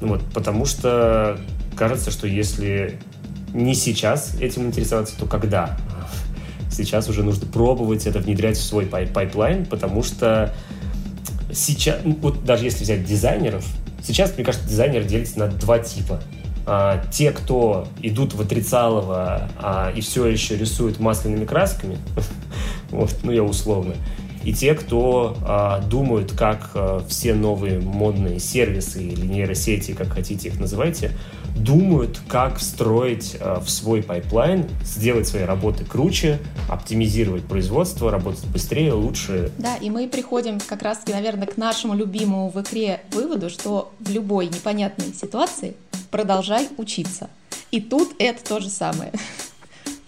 вот, 0.00 0.22
потому 0.32 0.64
что 0.64 1.38
кажется, 1.76 2.10
что 2.10 2.26
если 2.26 2.98
не 3.52 3.74
сейчас 3.74 4.34
этим 4.40 4.66
интересоваться, 4.66 5.18
то 5.18 5.26
когда? 5.26 5.78
Сейчас 6.70 7.08
уже 7.08 7.22
нужно 7.22 7.46
пробовать 7.46 8.06
это 8.06 8.20
внедрять 8.20 8.56
в 8.56 8.62
свой 8.62 8.86
pipe 8.86 9.06
pipeline, 9.06 9.66
потому 9.66 10.02
что 10.02 10.54
сейчас, 11.52 12.00
ну, 12.04 12.16
вот 12.22 12.44
даже 12.44 12.64
если 12.64 12.84
взять 12.84 13.04
дизайнеров, 13.04 13.66
сейчас, 14.02 14.34
мне 14.36 14.44
кажется, 14.44 14.68
дизайнеры 14.68 15.04
делятся 15.04 15.38
на 15.40 15.48
два 15.48 15.78
типа. 15.78 16.22
А, 16.66 17.02
те, 17.10 17.32
кто 17.32 17.88
идут 18.02 18.34
в 18.34 18.40
отрицалово 18.40 19.48
а, 19.58 19.92
и 19.94 20.00
все 20.00 20.26
еще 20.26 20.56
рисуют 20.56 21.00
масляными 21.00 21.44
красками, 21.44 21.98
вот, 22.90 23.14
ну 23.24 23.32
я 23.32 23.42
условно, 23.42 23.94
и 24.44 24.52
те, 24.54 24.74
кто 24.74 25.36
а, 25.42 25.80
думают, 25.80 26.32
как 26.32 26.70
а, 26.74 27.04
все 27.08 27.34
новые 27.34 27.78
модные 27.78 28.40
сервисы 28.40 29.02
или 29.02 29.26
нейросети, 29.26 29.92
как 29.92 30.08
хотите 30.08 30.48
их 30.48 30.58
называйте, 30.58 31.12
думают, 31.56 32.20
как 32.26 32.58
встроить 32.58 33.36
а, 33.40 33.60
в 33.60 33.70
свой 33.70 34.02
pipeline, 34.02 34.66
сделать 34.84 35.28
свои 35.28 35.42
работы 35.42 35.84
круче, 35.84 36.38
оптимизировать 36.68 37.44
производство, 37.44 38.10
работать 38.10 38.46
быстрее, 38.46 38.92
лучше. 38.92 39.52
Да, 39.58 39.76
и 39.76 39.90
мы 39.90 40.08
приходим 40.08 40.58
как 40.60 40.82
раз-таки, 40.82 41.12
наверное, 41.12 41.46
к 41.46 41.56
нашему 41.56 41.94
любимому 41.94 42.50
в 42.50 42.60
игре 42.60 43.00
выводу, 43.12 43.50
что 43.50 43.92
в 44.00 44.10
любой 44.10 44.46
непонятной 44.46 45.12
ситуации 45.12 45.74
продолжай 46.10 46.68
учиться. 46.78 47.28
И 47.70 47.80
тут 47.80 48.14
это 48.18 48.42
то 48.42 48.60
же 48.60 48.68
самое. 48.68 49.12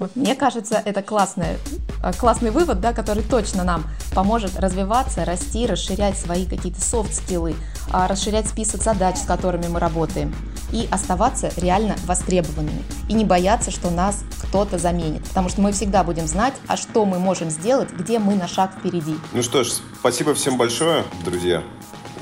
Вот, 0.02 0.16
мне 0.16 0.34
кажется, 0.34 0.82
это 0.84 1.00
классный, 1.00 1.58
э, 2.02 2.12
классный 2.18 2.50
вывод, 2.50 2.80
да, 2.80 2.92
который 2.92 3.22
точно 3.22 3.62
нам 3.62 3.84
поможет 4.16 4.58
развиваться, 4.58 5.24
расти, 5.24 5.64
расширять 5.64 6.18
свои 6.18 6.44
какие-то 6.44 6.80
софт-скиллы, 6.80 7.54
а, 7.92 8.08
расширять 8.08 8.48
список 8.48 8.82
задач, 8.82 9.16
с 9.18 9.24
которыми 9.24 9.68
мы 9.68 9.78
работаем, 9.78 10.34
и 10.72 10.88
оставаться 10.90 11.52
реально 11.56 11.94
востребованными. 12.04 12.82
И 13.08 13.12
не 13.12 13.24
бояться, 13.24 13.70
что 13.70 13.90
нас 13.90 14.24
кто-то 14.42 14.76
заменит, 14.76 15.22
потому 15.28 15.48
что 15.48 15.60
мы 15.60 15.70
всегда 15.70 16.02
будем 16.02 16.26
знать, 16.26 16.54
а 16.66 16.76
что 16.76 17.04
мы 17.04 17.20
можем 17.20 17.48
сделать, 17.48 17.92
где 17.92 18.18
мы 18.18 18.34
на 18.34 18.48
шаг 18.48 18.72
впереди. 18.76 19.14
Ну 19.32 19.42
что 19.44 19.62
ж, 19.62 19.70
спасибо 20.00 20.34
всем 20.34 20.58
большое, 20.58 21.04
друзья, 21.24 21.62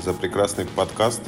за 0.05 0.13
прекрасный 0.13 0.65
подкаст. 0.65 1.21